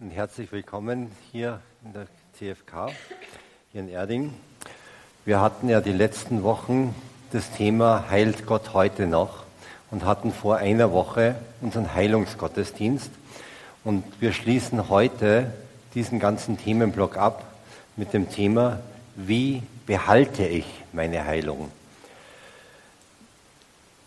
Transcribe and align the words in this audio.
und 0.00 0.10
herzlich 0.10 0.50
willkommen 0.50 1.12
hier 1.30 1.60
in 1.84 1.92
der 1.92 2.06
CFK, 2.32 2.88
hier 3.70 3.80
in 3.80 3.88
Erding. 3.88 4.34
Wir 5.24 5.40
hatten 5.40 5.68
ja 5.68 5.80
die 5.80 5.92
letzten 5.92 6.42
Wochen 6.42 6.94
das 7.30 7.52
Thema 7.52 8.06
Heilt 8.10 8.44
Gott 8.44 8.74
heute 8.74 9.06
noch 9.06 9.44
und 9.92 10.04
hatten 10.04 10.32
vor 10.32 10.56
einer 10.56 10.90
Woche 10.90 11.36
unseren 11.60 11.94
Heilungsgottesdienst. 11.94 13.10
Und 13.84 14.04
wir 14.20 14.32
schließen 14.32 14.88
heute 14.88 15.52
diesen 15.94 16.18
ganzen 16.18 16.58
Themenblock 16.58 17.16
ab 17.16 17.44
mit 17.96 18.12
dem 18.12 18.30
Thema, 18.30 18.80
wie 19.14 19.62
behalte 19.86 20.44
ich 20.44 20.66
meine 20.92 21.24
Heilung? 21.24 21.70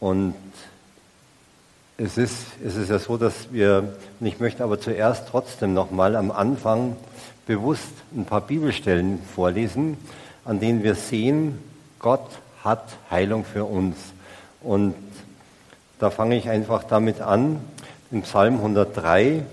Und 0.02 0.35
es 1.97 2.17
ist, 2.17 2.35
es 2.63 2.75
ist 2.75 2.89
ja 2.89 2.99
so, 2.99 3.17
dass 3.17 3.51
wir, 3.51 3.95
und 4.19 4.27
ich 4.27 4.39
möchte 4.39 4.63
aber 4.63 4.79
zuerst 4.79 5.27
trotzdem 5.29 5.73
nochmal 5.73 6.15
am 6.15 6.31
Anfang 6.31 6.95
bewusst 7.47 7.91
ein 8.15 8.25
paar 8.25 8.41
Bibelstellen 8.41 9.19
vorlesen, 9.33 9.97
an 10.45 10.59
denen 10.59 10.83
wir 10.83 10.93
sehen, 10.93 11.57
Gott 11.99 12.30
hat 12.63 12.83
Heilung 13.09 13.45
für 13.45 13.66
uns. 13.66 13.95
Und 14.61 14.94
da 15.97 16.11
fange 16.11 16.38
ich 16.38 16.49
einfach 16.49 16.83
damit 16.83 17.22
an, 17.22 17.59
im 18.11 18.22
Psalm 18.22 18.57
103, 18.57 19.44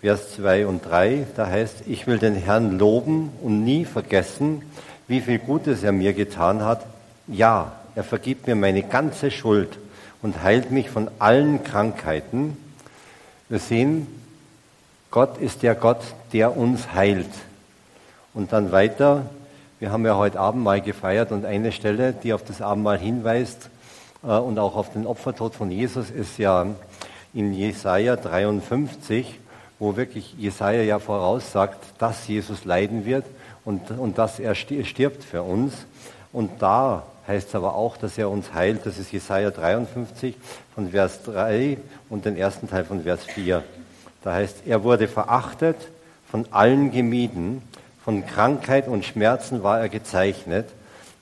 Vers 0.00 0.34
2 0.34 0.66
und 0.66 0.84
3, 0.84 1.26
da 1.36 1.46
heißt, 1.46 1.84
ich 1.86 2.08
will 2.08 2.18
den 2.18 2.34
Herrn 2.34 2.78
loben 2.78 3.30
und 3.40 3.62
nie 3.62 3.84
vergessen, 3.84 4.62
wie 5.06 5.20
viel 5.20 5.38
Gutes 5.38 5.84
er 5.84 5.92
mir 5.92 6.12
getan 6.12 6.64
hat. 6.64 6.84
Ja, 7.28 7.72
er 7.94 8.02
vergibt 8.02 8.48
mir 8.48 8.56
meine 8.56 8.82
ganze 8.82 9.30
Schuld 9.30 9.78
und 10.22 10.42
heilt 10.42 10.70
mich 10.70 10.88
von 10.88 11.10
allen 11.18 11.62
Krankheiten. 11.64 12.56
Wir 13.48 13.58
sehen, 13.58 14.06
Gott 15.10 15.36
ist 15.38 15.62
der 15.62 15.74
Gott, 15.74 16.00
der 16.32 16.56
uns 16.56 16.94
heilt. 16.94 17.28
Und 18.32 18.52
dann 18.52 18.72
weiter, 18.72 19.26
wir 19.78 19.90
haben 19.90 20.06
ja 20.06 20.16
heute 20.16 20.40
Abendmahl 20.40 20.80
gefeiert 20.80 21.32
und 21.32 21.44
eine 21.44 21.72
Stelle, 21.72 22.12
die 22.12 22.32
auf 22.32 22.44
das 22.44 22.62
Abendmahl 22.62 22.98
hinweist 22.98 23.68
äh, 24.22 24.28
und 24.28 24.58
auch 24.58 24.76
auf 24.76 24.92
den 24.92 25.06
Opfertod 25.06 25.54
von 25.54 25.70
Jesus, 25.70 26.08
ist 26.08 26.38
ja 26.38 26.66
in 27.34 27.52
Jesaja 27.52 28.16
53, 28.16 29.38
wo 29.78 29.96
wirklich 29.96 30.34
Jesaja 30.38 30.82
ja 30.82 30.98
voraussagt, 30.98 31.78
dass 31.98 32.28
Jesus 32.28 32.64
leiden 32.64 33.04
wird 33.04 33.24
und, 33.64 33.90
und 33.90 34.18
dass 34.18 34.38
er 34.38 34.54
stirbt 34.54 35.24
für 35.24 35.42
uns. 35.42 35.74
Und 36.32 36.62
da 36.62 37.02
heißt 37.26 37.48
es 37.48 37.54
aber 37.54 37.74
auch, 37.74 37.96
dass 37.96 38.18
er 38.18 38.30
uns 38.30 38.52
heilt. 38.52 38.86
Das 38.86 38.98
ist 38.98 39.12
Jesaja 39.12 39.50
53 39.50 40.36
von 40.74 40.90
Vers 40.90 41.22
3 41.24 41.78
und 42.08 42.24
den 42.24 42.36
ersten 42.36 42.68
Teil 42.68 42.84
von 42.84 43.02
Vers 43.02 43.24
4. 43.24 43.62
Da 44.22 44.34
heißt, 44.34 44.62
er 44.66 44.82
wurde 44.82 45.08
verachtet, 45.08 45.76
von 46.30 46.46
allen 46.50 46.90
gemieden, 46.90 47.62
von 48.04 48.26
Krankheit 48.26 48.88
und 48.88 49.04
Schmerzen 49.04 49.62
war 49.62 49.78
er 49.80 49.88
gezeichnet. 49.88 50.68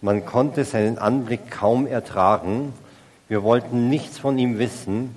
Man 0.00 0.24
konnte 0.24 0.64
seinen 0.64 0.98
Anblick 0.98 1.50
kaum 1.50 1.86
ertragen. 1.86 2.72
Wir 3.28 3.42
wollten 3.42 3.88
nichts 3.88 4.18
von 4.18 4.38
ihm 4.38 4.58
wissen. 4.58 5.14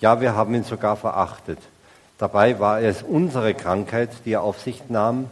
Ja, 0.00 0.20
wir 0.20 0.34
haben 0.34 0.54
ihn 0.54 0.64
sogar 0.64 0.96
verachtet. 0.96 1.58
Dabei 2.18 2.58
war 2.60 2.80
es 2.80 3.02
unsere 3.02 3.54
Krankheit, 3.54 4.10
die 4.24 4.32
er 4.32 4.42
auf 4.42 4.60
sich 4.60 4.88
nahm. 4.88 5.30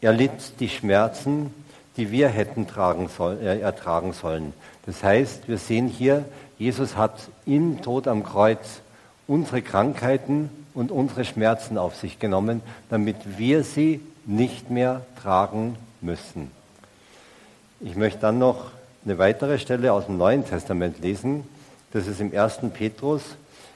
Er 0.00 0.12
litt 0.12 0.60
die 0.60 0.68
Schmerzen, 0.68 1.52
die 1.96 2.10
wir 2.10 2.28
hätten 2.28 2.66
tragen 2.66 3.08
soll, 3.08 3.38
äh, 3.40 3.60
ertragen 3.60 4.12
sollen. 4.12 4.52
Das 4.84 5.02
heißt, 5.02 5.48
wir 5.48 5.58
sehen 5.58 5.88
hier, 5.88 6.24
Jesus 6.58 6.96
hat 6.96 7.28
im 7.44 7.82
Tod 7.82 8.08
am 8.08 8.22
Kreuz 8.22 8.80
unsere 9.26 9.62
Krankheiten 9.62 10.50
und 10.74 10.90
unsere 10.90 11.24
Schmerzen 11.24 11.78
auf 11.78 11.96
sich 11.96 12.18
genommen, 12.18 12.62
damit 12.90 13.38
wir 13.38 13.64
sie 13.64 14.00
nicht 14.26 14.70
mehr 14.70 15.02
tragen 15.22 15.76
müssen. 16.00 16.50
Ich 17.80 17.96
möchte 17.96 18.20
dann 18.20 18.38
noch 18.38 18.70
eine 19.04 19.18
weitere 19.18 19.58
Stelle 19.58 19.92
aus 19.92 20.06
dem 20.06 20.18
Neuen 20.18 20.46
Testament 20.46 21.00
lesen. 21.00 21.44
Das 21.92 22.06
ist 22.06 22.20
im 22.20 22.36
1. 22.36 22.58
Petrus, 22.74 23.22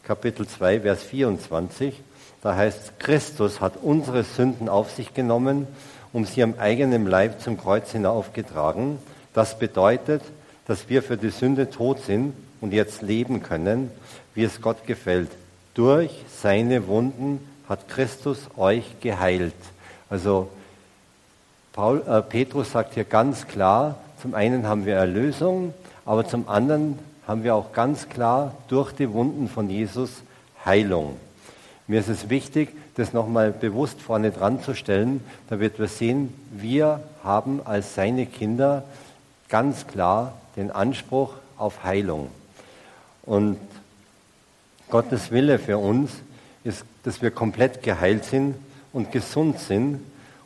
Kapitel 0.02 0.46
2, 0.46 0.80
Vers 0.80 1.02
24. 1.02 2.00
Da 2.42 2.56
heißt, 2.56 2.98
Christus 2.98 3.60
hat 3.60 3.74
unsere 3.82 4.24
Sünden 4.24 4.68
auf 4.68 4.90
sich 4.90 5.12
genommen 5.12 5.66
um 6.12 6.24
sie 6.24 6.42
am 6.42 6.54
eigenen 6.58 7.06
Leib 7.06 7.40
zum 7.40 7.58
Kreuz 7.58 7.92
hinaufgetragen. 7.92 8.98
Das 9.34 9.58
bedeutet, 9.58 10.22
dass 10.66 10.88
wir 10.88 11.02
für 11.02 11.16
die 11.16 11.30
Sünde 11.30 11.70
tot 11.70 12.02
sind 12.04 12.34
und 12.60 12.72
jetzt 12.72 13.02
leben 13.02 13.42
können, 13.42 13.90
wie 14.34 14.44
es 14.44 14.60
Gott 14.60 14.86
gefällt. 14.86 15.30
Durch 15.74 16.10
seine 16.40 16.86
Wunden 16.86 17.40
hat 17.68 17.88
Christus 17.88 18.38
euch 18.56 18.84
geheilt. 19.00 19.54
Also 20.08 20.48
Paul, 21.72 22.02
äh, 22.06 22.20
Petrus 22.22 22.72
sagt 22.72 22.94
hier 22.94 23.04
ganz 23.04 23.46
klar, 23.46 23.98
zum 24.20 24.34
einen 24.34 24.66
haben 24.66 24.86
wir 24.86 24.96
Erlösung, 24.96 25.72
aber 26.04 26.26
zum 26.26 26.48
anderen 26.48 26.98
haben 27.26 27.44
wir 27.44 27.54
auch 27.54 27.72
ganz 27.72 28.08
klar 28.08 28.54
durch 28.68 28.92
die 28.92 29.12
Wunden 29.12 29.48
von 29.48 29.70
Jesus 29.70 30.10
Heilung. 30.64 31.16
Mir 31.86 32.00
ist 32.00 32.08
es 32.08 32.28
wichtig, 32.28 32.70
das 33.00 33.12
nochmal 33.14 33.50
bewusst 33.50 34.00
vorne 34.00 34.30
dran 34.30 34.62
zu 34.62 34.74
stellen, 34.74 35.24
damit 35.48 35.78
wir 35.78 35.88
sehen, 35.88 36.34
wir 36.50 37.02
haben 37.24 37.60
als 37.64 37.94
seine 37.94 38.26
Kinder 38.26 38.84
ganz 39.48 39.86
klar 39.86 40.34
den 40.56 40.70
Anspruch 40.70 41.32
auf 41.56 41.82
Heilung. 41.82 42.28
Und 43.22 43.58
Gottes 44.90 45.30
Wille 45.30 45.58
für 45.58 45.78
uns 45.78 46.10
ist, 46.62 46.84
dass 47.02 47.22
wir 47.22 47.30
komplett 47.30 47.82
geheilt 47.82 48.24
sind 48.24 48.54
und 48.92 49.12
gesund 49.12 49.58
sind. 49.60 50.00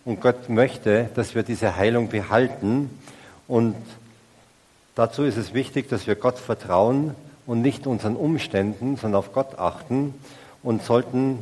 Und 0.05 0.21
Gott 0.21 0.49
möchte, 0.49 1.11
dass 1.15 1.35
wir 1.35 1.43
diese 1.43 1.77
Heilung 1.77 2.09
behalten. 2.09 2.91
Und 3.49 3.75
dazu 4.95 5.25
ist 5.25 5.39
es 5.39 5.55
wichtig, 5.55 5.89
dass 5.89 6.07
wir 6.07 6.15
Gott 6.15 6.39
vertrauen 6.39 7.15
und 7.47 7.63
nicht 7.63 7.87
unseren 7.87 8.15
Umständen, 8.15 8.97
sondern 8.97 9.19
auf 9.19 9.33
Gott 9.33 9.59
achten 9.59 10.15
und 10.63 10.83
sollten 10.83 11.39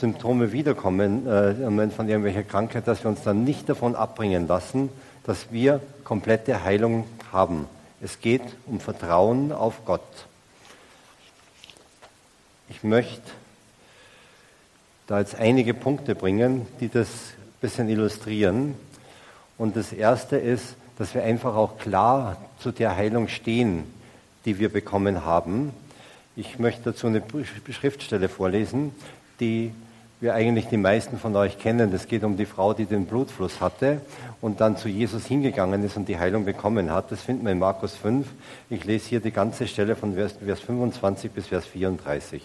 Symptome 0.00 0.52
wiederkommen 0.52 1.26
äh, 1.26 1.90
von 1.90 2.08
irgendwelcher 2.08 2.42
Krankheit, 2.42 2.88
dass 2.88 3.04
wir 3.04 3.10
uns 3.10 3.22
dann 3.22 3.44
nicht 3.44 3.68
davon 3.68 3.94
abbringen 3.94 4.48
lassen, 4.48 4.88
dass 5.24 5.52
wir 5.52 5.80
komplette 6.04 6.64
Heilung 6.64 7.04
haben. 7.32 7.66
Es 8.00 8.20
geht 8.20 8.42
um 8.66 8.80
Vertrauen 8.80 9.52
auf 9.52 9.84
Gott. 9.84 10.00
Ich 12.70 12.82
möchte 12.82 13.20
da 15.06 15.18
jetzt 15.18 15.34
einige 15.34 15.74
Punkte 15.74 16.14
bringen, 16.14 16.66
die 16.80 16.88
das 16.88 17.08
ein 17.08 17.60
bisschen 17.60 17.88
illustrieren. 17.90 18.74
Und 19.58 19.76
das 19.76 19.92
erste 19.92 20.38
ist, 20.38 20.76
dass 20.96 21.14
wir 21.14 21.24
einfach 21.24 21.54
auch 21.54 21.78
klar 21.78 22.38
zu 22.58 22.72
der 22.72 22.96
Heilung 22.96 23.28
stehen, 23.28 23.84
die 24.46 24.58
wir 24.58 24.72
bekommen 24.72 25.26
haben. 25.26 25.72
Ich 26.36 26.58
möchte 26.58 26.92
dazu 26.92 27.08
eine 27.08 27.22
Schriftstelle 27.70 28.30
vorlesen, 28.30 28.94
die 29.40 29.72
wir 30.20 30.34
eigentlich 30.34 30.68
die 30.68 30.76
meisten 30.76 31.18
von 31.18 31.34
euch 31.34 31.58
kennen. 31.58 31.92
Es 31.94 32.06
geht 32.06 32.24
um 32.24 32.36
die 32.36 32.44
Frau, 32.44 32.74
die 32.74 32.84
den 32.84 33.06
Blutfluss 33.06 33.60
hatte 33.60 34.02
und 34.42 34.60
dann 34.60 34.76
zu 34.76 34.88
Jesus 34.88 35.24
hingegangen 35.26 35.82
ist 35.82 35.96
und 35.96 36.08
die 36.08 36.18
Heilung 36.18 36.44
bekommen 36.44 36.92
hat. 36.92 37.10
Das 37.10 37.22
finden 37.22 37.46
wir 37.46 37.52
in 37.52 37.58
Markus 37.58 37.94
5. 37.94 38.26
Ich 38.68 38.84
lese 38.84 39.08
hier 39.08 39.20
die 39.20 39.30
ganze 39.30 39.66
Stelle 39.66 39.96
von 39.96 40.14
Vers, 40.14 40.34
Vers 40.44 40.60
25 40.60 41.30
bis 41.32 41.46
Vers 41.46 41.64
34. 41.64 42.42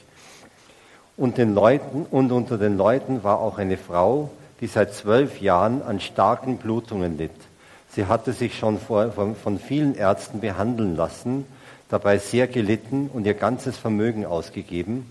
Und, 1.18 1.38
den 1.38 1.54
Leuten, 1.54 2.06
und 2.10 2.32
unter 2.32 2.58
den 2.58 2.78
Leuten 2.78 3.24
war 3.24 3.40
auch 3.40 3.58
eine 3.58 3.78
Frau, 3.78 4.30
die 4.62 4.68
seit 4.68 4.94
zwölf 4.94 5.42
Jahren 5.42 5.82
an 5.82 6.00
starken 6.00 6.58
Blutungen 6.58 7.18
litt. 7.18 7.32
Sie 7.90 8.06
hatte 8.06 8.32
sich 8.32 8.58
schon 8.58 8.80
vor, 8.80 9.12
von, 9.12 9.36
von 9.36 9.60
vielen 9.60 9.96
Ärzten 9.96 10.40
behandeln 10.40 10.96
lassen, 10.96 11.46
dabei 11.90 12.20
sehr 12.20 12.48
gelitten 12.48 13.10
und 13.14 13.26
ihr 13.26 13.34
ganzes 13.34 13.78
Vermögen 13.78 14.26
ausgegeben 14.26 15.10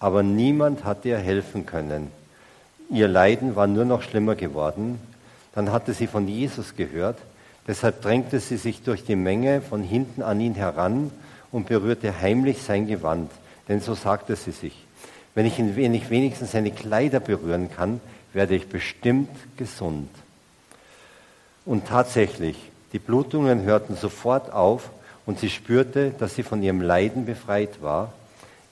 aber 0.00 0.22
niemand 0.22 0.84
hat 0.84 1.04
ihr 1.04 1.18
helfen 1.18 1.66
können. 1.66 2.10
Ihr 2.88 3.06
Leiden 3.06 3.54
war 3.54 3.66
nur 3.66 3.84
noch 3.84 4.02
schlimmer 4.02 4.34
geworden. 4.34 4.98
Dann 5.54 5.70
hatte 5.70 5.92
sie 5.92 6.06
von 6.06 6.26
Jesus 6.26 6.74
gehört, 6.74 7.18
deshalb 7.68 8.02
drängte 8.02 8.40
sie 8.40 8.56
sich 8.56 8.82
durch 8.82 9.04
die 9.04 9.16
Menge 9.16 9.60
von 9.60 9.82
hinten 9.82 10.22
an 10.22 10.40
ihn 10.40 10.54
heran 10.54 11.12
und 11.52 11.66
berührte 11.66 12.20
heimlich 12.20 12.62
sein 12.62 12.86
Gewand, 12.86 13.30
denn 13.68 13.80
so 13.80 13.94
sagte 13.94 14.36
sie 14.36 14.52
sich, 14.52 14.84
wenn 15.34 15.46
ich, 15.46 15.58
wenn 15.58 15.94
ich 15.94 16.10
wenigstens 16.10 16.52
seine 16.52 16.70
Kleider 16.70 17.20
berühren 17.20 17.70
kann, 17.70 18.00
werde 18.32 18.54
ich 18.54 18.68
bestimmt 18.68 19.30
gesund. 19.56 20.08
Und 21.64 21.86
tatsächlich, 21.86 22.56
die 22.92 22.98
Blutungen 22.98 23.62
hörten 23.62 23.96
sofort 23.96 24.52
auf 24.52 24.90
und 25.26 25.38
sie 25.38 25.50
spürte, 25.50 26.12
dass 26.18 26.34
sie 26.34 26.42
von 26.42 26.62
ihrem 26.62 26.80
Leiden 26.80 27.26
befreit 27.26 27.82
war. 27.82 28.12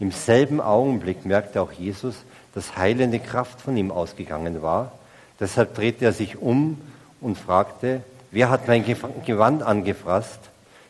Im 0.00 0.12
selben 0.12 0.60
Augenblick 0.60 1.24
merkte 1.24 1.60
auch 1.60 1.72
Jesus, 1.72 2.14
dass 2.54 2.76
heilende 2.76 3.18
Kraft 3.18 3.60
von 3.60 3.76
ihm 3.76 3.90
ausgegangen 3.90 4.62
war. 4.62 4.92
Deshalb 5.40 5.74
drehte 5.74 6.04
er 6.04 6.12
sich 6.12 6.40
um 6.40 6.80
und 7.20 7.36
fragte, 7.36 8.02
wer 8.30 8.50
hat 8.50 8.68
mein 8.68 8.84
Gewand 9.24 9.62
angefasst? 9.62 10.40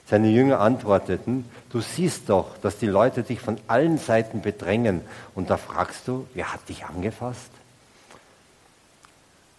Seine 0.07 0.29
Jünger 0.29 0.61
antworteten, 0.61 1.45
du 1.71 1.81
siehst 1.81 2.31
doch, 2.31 2.57
dass 2.63 2.79
die 2.79 2.87
Leute 2.87 3.23
dich 3.23 3.41
von 3.41 3.59
allen 3.67 3.99
Seiten 3.99 4.41
bedrängen 4.41 5.03
und 5.35 5.51
da 5.51 5.59
fragst 5.59 6.09
du, 6.09 6.27
wer 6.33 6.53
hat 6.53 6.67
dich 6.69 6.87
angefasst? 6.87 7.51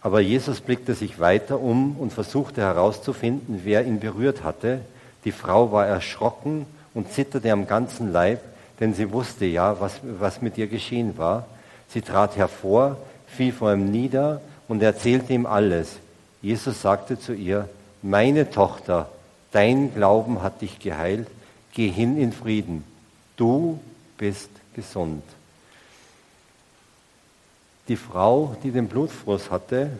Aber 0.02 0.20
Jesus 0.20 0.60
blickte 0.60 0.94
sich 0.94 1.20
weiter 1.20 1.60
um 1.60 1.96
und 1.96 2.12
versuchte 2.12 2.62
herauszufinden, 2.62 3.60
wer 3.64 3.84
ihn 3.84 4.00
berührt 4.00 4.42
hatte. 4.42 4.80
Die 5.24 5.32
Frau 5.32 5.72
war 5.72 5.86
erschrocken 5.86 6.66
und 6.94 7.12
zitterte 7.12 7.52
am 7.52 7.66
ganzen 7.66 8.10
Leib, 8.10 8.40
denn 8.80 8.94
sie 8.94 9.12
wusste 9.12 9.44
ja, 9.44 9.78
was, 9.78 10.00
was 10.02 10.42
mit 10.42 10.58
ihr 10.58 10.66
geschehen 10.66 11.18
war. 11.18 11.46
Sie 11.88 12.00
trat 12.00 12.36
hervor, 12.36 12.96
fiel 13.26 13.52
vor 13.52 13.72
ihm 13.72 13.90
nieder 13.90 14.40
und 14.68 14.82
erzählte 14.82 15.32
ihm 15.34 15.46
alles. 15.46 15.96
Jesus 16.42 16.80
sagte 16.80 17.20
zu 17.20 17.34
ihr, 17.34 17.68
meine 18.02 18.50
Tochter, 18.50 19.10
dein 19.52 19.94
Glauben 19.94 20.42
hat 20.42 20.62
dich 20.62 20.78
geheilt, 20.78 21.28
geh 21.74 21.88
hin 21.88 22.16
in 22.16 22.32
Frieden, 22.32 22.84
du 23.36 23.78
bist 24.16 24.50
gesund. 24.74 25.22
Die 27.88 27.96
Frau, 27.96 28.56
die 28.62 28.70
den 28.70 28.88
Blutfrost 28.88 29.50
hatte, 29.50 29.90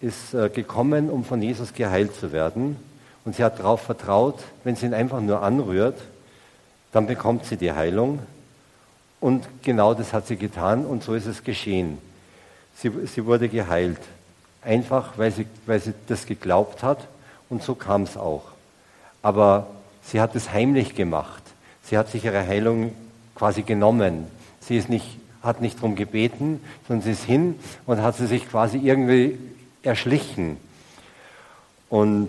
ist 0.00 0.34
äh, 0.34 0.50
gekommen, 0.50 1.08
um 1.08 1.24
von 1.24 1.40
Jesus 1.40 1.72
geheilt 1.72 2.14
zu 2.16 2.32
werden. 2.32 2.76
Und 3.24 3.36
sie 3.36 3.44
hat 3.44 3.60
darauf 3.60 3.82
vertraut, 3.82 4.40
wenn 4.64 4.74
sie 4.74 4.86
ihn 4.86 4.94
einfach 4.94 5.20
nur 5.20 5.42
anrührt, 5.42 6.00
dann 6.92 7.06
bekommt 7.06 7.46
sie 7.46 7.56
die 7.56 7.72
Heilung. 7.72 8.20
Und 9.20 9.46
genau 9.62 9.94
das 9.94 10.12
hat 10.12 10.26
sie 10.26 10.36
getan 10.36 10.84
und 10.84 11.02
so 11.02 11.14
ist 11.14 11.26
es 11.26 11.42
geschehen. 11.44 11.98
Sie, 12.76 12.90
sie 13.06 13.24
wurde 13.24 13.48
geheilt. 13.48 14.00
Einfach, 14.62 15.16
weil 15.16 15.32
sie, 15.32 15.46
weil 15.66 15.80
sie 15.80 15.94
das 16.06 16.26
geglaubt 16.26 16.82
hat 16.82 17.08
und 17.48 17.62
so 17.62 17.74
kam 17.74 18.02
es 18.02 18.16
auch. 18.16 18.44
Aber 19.22 19.68
sie 20.04 20.20
hat 20.20 20.34
es 20.34 20.52
heimlich 20.52 20.94
gemacht. 20.94 21.42
Sie 21.84 21.98
hat 21.98 22.10
sich 22.10 22.24
ihre 22.24 22.46
Heilung 22.46 22.92
quasi 23.34 23.62
genommen. 23.62 24.26
Sie 24.60 24.76
ist 24.76 24.88
nicht, 24.88 25.18
hat 25.42 25.60
nicht 25.60 25.78
darum 25.78 25.96
gebeten, 25.96 26.60
sondern 26.86 27.04
sie 27.04 27.12
ist 27.12 27.24
hin 27.24 27.56
und 27.86 28.00
hat 28.00 28.16
sie 28.16 28.26
sich 28.26 28.48
quasi 28.48 28.78
irgendwie 28.78 29.38
erschlichen. 29.82 30.56
Und 31.88 32.28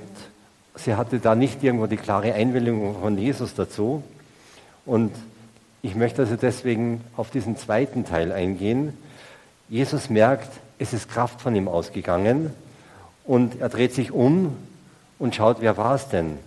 sie 0.76 0.96
hatte 0.96 1.20
da 1.20 1.36
nicht 1.36 1.64
irgendwo 1.64 1.88
die 1.88 1.98
klare 1.98 2.34
Einwilligung 2.34 3.00
von 3.00 3.18
Jesus 3.18 3.54
dazu. 3.54 4.04
Und 4.86 5.12
ich 5.82 5.96
möchte 5.96 6.22
also 6.24 6.36
deswegen 6.36 7.02
auf 7.18 7.30
diesen 7.30 7.58
zweiten 7.58 8.06
Teil 8.06 8.32
eingehen. 8.32 8.98
Jesus 9.70 10.10
merkt, 10.10 10.50
es 10.80 10.94
ist 10.94 11.10
Kraft 11.10 11.42
von 11.42 11.56
ihm 11.56 11.68
ausgegangen 11.68 12.52
und 13.26 13.60
er 13.62 13.70
dreht 13.70 13.94
sich 13.94 14.12
um 14.12 14.56
und 15.20 15.36
schaut, 15.36 15.58
wer 15.62 15.78
war 15.78 15.96
es 15.96 16.10
denn? 16.10 16.38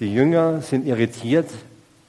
Die 0.00 0.12
Jünger 0.12 0.60
sind 0.62 0.86
irritiert, 0.86 1.48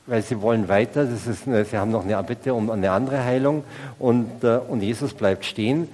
weil 0.05 0.21
sie 0.21 0.41
wollen 0.41 0.67
weiter. 0.67 1.05
Das 1.05 1.27
ist, 1.27 1.45
sie 1.45 1.77
haben 1.77 1.91
noch 1.91 2.03
eine 2.05 2.21
Bitte 2.23 2.53
um 2.53 2.69
eine 2.69 2.91
andere 2.91 3.23
Heilung 3.23 3.63
und, 3.99 4.43
äh, 4.43 4.57
und 4.57 4.81
Jesus 4.81 5.13
bleibt 5.13 5.45
stehen 5.45 5.89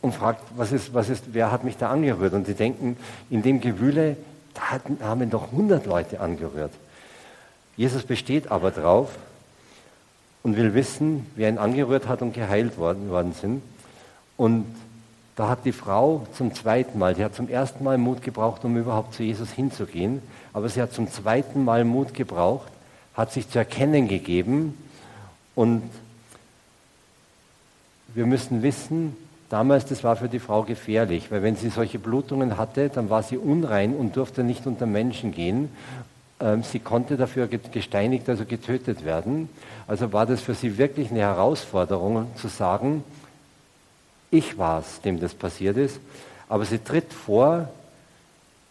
und 0.00 0.14
fragt, 0.14 0.42
was 0.56 0.72
ist, 0.72 0.94
was 0.94 1.08
ist, 1.08 1.24
wer 1.32 1.50
hat 1.50 1.64
mich 1.64 1.76
da 1.76 1.90
angerührt? 1.90 2.34
Und 2.34 2.46
sie 2.46 2.54
denken, 2.54 2.96
in 3.30 3.42
dem 3.42 3.60
Gewühle, 3.60 4.16
da 4.54 5.06
haben 5.06 5.30
doch 5.30 5.52
100 5.52 5.86
Leute 5.86 6.20
angerührt. 6.20 6.72
Jesus 7.76 8.04
besteht 8.04 8.50
aber 8.50 8.70
drauf 8.70 9.10
und 10.42 10.56
will 10.56 10.74
wissen, 10.74 11.26
wer 11.36 11.48
ihn 11.48 11.58
angerührt 11.58 12.08
hat 12.08 12.22
und 12.22 12.34
geheilt 12.34 12.78
worden, 12.78 13.10
worden 13.10 13.32
sind. 13.32 13.62
Und 14.36 14.66
da 15.36 15.48
hat 15.48 15.64
die 15.64 15.72
Frau 15.72 16.26
zum 16.36 16.54
zweiten 16.54 16.98
Mal, 16.98 17.16
sie 17.16 17.24
hat 17.24 17.34
zum 17.34 17.48
ersten 17.48 17.82
Mal 17.84 17.96
Mut 17.96 18.22
gebraucht, 18.22 18.64
um 18.64 18.76
überhaupt 18.76 19.14
zu 19.14 19.22
Jesus 19.22 19.50
hinzugehen, 19.50 20.20
aber 20.52 20.68
sie 20.68 20.82
hat 20.82 20.92
zum 20.92 21.10
zweiten 21.10 21.64
Mal 21.64 21.84
Mut 21.84 22.12
gebraucht, 22.12 22.70
hat 23.14 23.32
sich 23.32 23.48
zu 23.48 23.58
erkennen 23.58 24.08
gegeben 24.08 24.76
und 25.54 25.82
wir 28.14 28.26
müssen 28.26 28.62
wissen, 28.62 29.16
damals, 29.48 29.86
das 29.86 30.04
war 30.04 30.16
für 30.16 30.28
die 30.28 30.38
Frau 30.38 30.64
gefährlich, 30.64 31.30
weil 31.30 31.42
wenn 31.42 31.56
sie 31.56 31.70
solche 31.70 31.98
Blutungen 31.98 32.58
hatte, 32.58 32.90
dann 32.90 33.08
war 33.08 33.22
sie 33.22 33.38
unrein 33.38 33.94
und 33.94 34.16
durfte 34.16 34.44
nicht 34.44 34.66
unter 34.66 34.84
Menschen 34.84 35.32
gehen. 35.32 35.70
Ähm, 36.42 36.64
sie 36.64 36.80
konnte 36.80 37.16
dafür 37.16 37.46
gesteinigt, 37.46 38.28
also 38.28 38.44
getötet 38.44 39.04
werden. 39.04 39.48
Also 39.86 40.12
war 40.12 40.26
das 40.26 40.40
für 40.40 40.54
sie 40.54 40.76
wirklich 40.76 41.10
eine 41.10 41.20
Herausforderung 41.20 42.26
zu 42.36 42.48
sagen, 42.48 43.04
ich 44.30 44.58
war 44.58 44.80
es, 44.80 45.00
dem 45.02 45.20
das 45.20 45.34
passiert 45.34 45.76
ist. 45.76 46.00
Aber 46.48 46.64
sie 46.64 46.78
tritt 46.78 47.12
vor, 47.12 47.68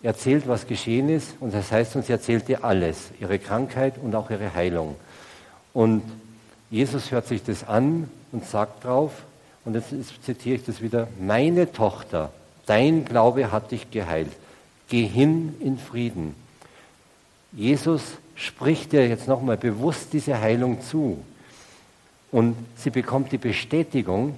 erzählt, 0.04 0.48
was 0.48 0.68
geschehen 0.68 1.10
ist, 1.10 1.36
und 1.40 1.54
das 1.54 1.72
heißt, 1.72 1.94
sie 1.94 2.12
erzählte 2.12 2.64
alles, 2.64 3.12
ihre 3.20 3.40
Krankheit 3.40 3.96
und 4.02 4.16
auch 4.16 4.30
ihre 4.32 4.54
Heilung. 4.54 4.96
Und 5.74 6.02
Jesus 6.70 7.12
hört 7.12 7.28
sich 7.28 7.44
das 7.44 7.68
an 7.68 8.10
und 8.32 8.46
sagt 8.46 8.84
drauf, 8.84 9.12
und 9.64 9.76
jetzt 9.76 9.94
zitiere 10.26 10.56
ich 10.56 10.66
das 10.66 10.82
wieder, 10.82 11.08
meine 11.20 11.72
Tochter, 11.72 12.32
dein 12.66 13.06
Glaube 13.06 13.52
hat 13.52 13.72
dich 13.72 13.92
geheilt. 13.92 14.32
Geh 14.90 15.06
hin 15.06 15.56
in 15.60 15.78
Frieden. 15.78 16.36
Jesus 17.52 18.02
spricht 18.36 18.92
dir 18.92 19.08
jetzt 19.08 19.28
nochmal 19.28 19.58
bewusst 19.58 20.14
diese 20.14 20.40
Heilung 20.40 20.82
zu. 20.82 21.24
Und 22.32 22.56
sie 22.78 22.90
bekommt 22.90 23.32
die 23.32 23.38
Bestätigung, 23.38 24.38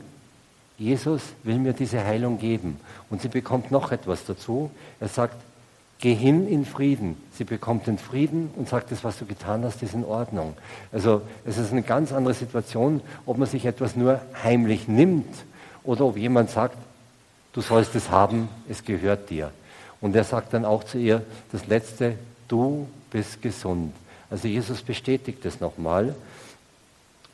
Jesus 0.78 1.22
will 1.44 1.60
mir 1.60 1.74
diese 1.74 2.04
Heilung 2.04 2.40
geben. 2.40 2.80
Und 3.10 3.22
sie 3.22 3.28
bekommt 3.28 3.72
noch 3.72 3.92
etwas 3.92 4.26
dazu. 4.26 4.72
Er 5.00 5.08
sagt, 5.08 5.36
geh 6.00 6.16
hin 6.16 6.48
in 6.48 6.66
Frieden. 6.66 7.16
Sie 7.34 7.44
bekommt 7.44 7.88
den 7.88 7.98
Frieden 7.98 8.50
und 8.58 8.68
sagt, 8.68 8.92
das, 8.92 9.04
was 9.04 9.20
du 9.20 9.26
getan 9.26 9.64
hast, 9.64 9.84
ist 9.84 9.94
in 9.94 10.04
Ordnung. 10.04 10.56
Also 10.92 11.22
es 11.46 11.58
ist 11.58 11.72
eine 11.72 11.84
ganz 11.84 12.12
andere 12.12 12.34
Situation, 12.34 13.02
ob 13.26 13.38
man 13.38 13.48
sich 13.48 13.66
etwas 13.66 13.96
nur 13.96 14.20
heimlich 14.44 14.88
nimmt 14.88 15.34
oder 15.84 16.06
ob 16.06 16.18
jemand 16.18 16.50
sagt, 16.50 16.78
du 17.54 17.62
sollst 17.62 17.96
es 17.96 18.10
haben, 18.10 18.50
es 18.68 18.84
gehört 18.84 19.30
dir. 19.30 19.52
Und 20.02 20.16
er 20.16 20.24
sagt 20.24 20.54
dann 20.54 20.66
auch 20.66 20.84
zu 20.84 20.98
ihr, 20.98 21.22
das 21.52 21.68
Letzte, 21.68 22.18
du 22.48 22.88
bist 23.14 23.42
gesund. 23.42 23.94
Also 24.30 24.50
Jesus 24.50 24.82
bestätigt 24.82 25.46
das 25.46 25.62
nochmal. 25.62 26.14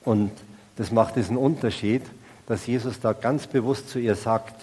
Und 0.05 0.31
das 0.75 0.91
macht 0.91 1.15
diesen 1.15 1.38
Unterschied 1.38 2.03
dass 2.50 2.65
Jesus 2.65 3.00
da 3.00 3.13
ganz 3.13 3.45
bewusst 3.45 3.89
zu 3.89 4.00
ihr 4.00 4.15
sagt, 4.15 4.55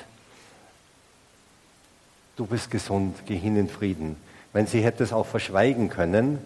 du 2.35 2.45
bist 2.45 2.69
gesund, 2.69 3.17
geh 3.27 3.37
hin 3.37 3.57
in 3.57 3.69
Frieden. 3.69 4.17
Wenn 4.53 4.67
sie 4.67 4.83
hätte 4.83 5.05
es 5.05 5.13
auch 5.13 5.25
verschweigen 5.25 5.89
können 5.89 6.41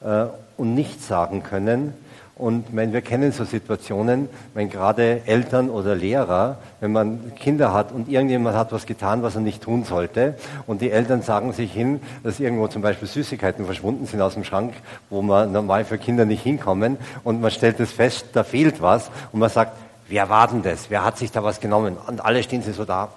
äh, 0.00 0.24
und 0.56 0.74
nichts 0.74 1.06
sagen 1.06 1.42
können. 1.42 1.92
Und 2.38 2.74
mein, 2.74 2.92
wir 2.92 3.00
kennen 3.00 3.32
so 3.32 3.44
Situationen, 3.44 4.28
wenn 4.52 4.68
gerade 4.68 5.22
Eltern 5.24 5.70
oder 5.70 5.94
Lehrer, 5.94 6.58
wenn 6.80 6.92
man 6.92 7.34
Kinder 7.34 7.72
hat 7.72 7.92
und 7.92 8.10
irgendjemand 8.10 8.54
hat 8.54 8.72
was 8.72 8.84
getan, 8.84 9.22
was 9.22 9.36
er 9.36 9.40
nicht 9.40 9.62
tun 9.62 9.84
sollte, 9.84 10.34
und 10.66 10.82
die 10.82 10.90
Eltern 10.90 11.22
sagen 11.22 11.54
sich 11.54 11.72
hin, 11.72 11.98
dass 12.22 12.38
irgendwo 12.38 12.68
zum 12.68 12.82
Beispiel 12.82 13.08
Süßigkeiten 13.08 13.64
verschwunden 13.64 14.04
sind 14.04 14.20
aus 14.20 14.34
dem 14.34 14.44
Schrank, 14.44 14.74
wo 15.08 15.22
man 15.22 15.50
normal 15.50 15.86
für 15.86 15.96
Kinder 15.96 16.26
nicht 16.26 16.42
hinkommen, 16.42 16.98
und 17.24 17.40
man 17.40 17.50
stellt 17.50 17.80
es 17.80 17.90
fest, 17.90 18.26
da 18.34 18.44
fehlt 18.44 18.82
was, 18.82 19.10
und 19.32 19.40
man 19.40 19.48
sagt, 19.48 19.72
wer 20.08 20.28
war 20.28 20.46
denn 20.48 20.62
das? 20.62 20.90
Wer 20.90 21.06
hat 21.06 21.16
sich 21.16 21.32
da 21.32 21.42
was 21.42 21.58
genommen? 21.58 21.96
Und 22.06 22.22
alle 22.22 22.42
stehen 22.42 22.60
sie 22.60 22.72
so 22.72 22.84
da. 22.84 23.08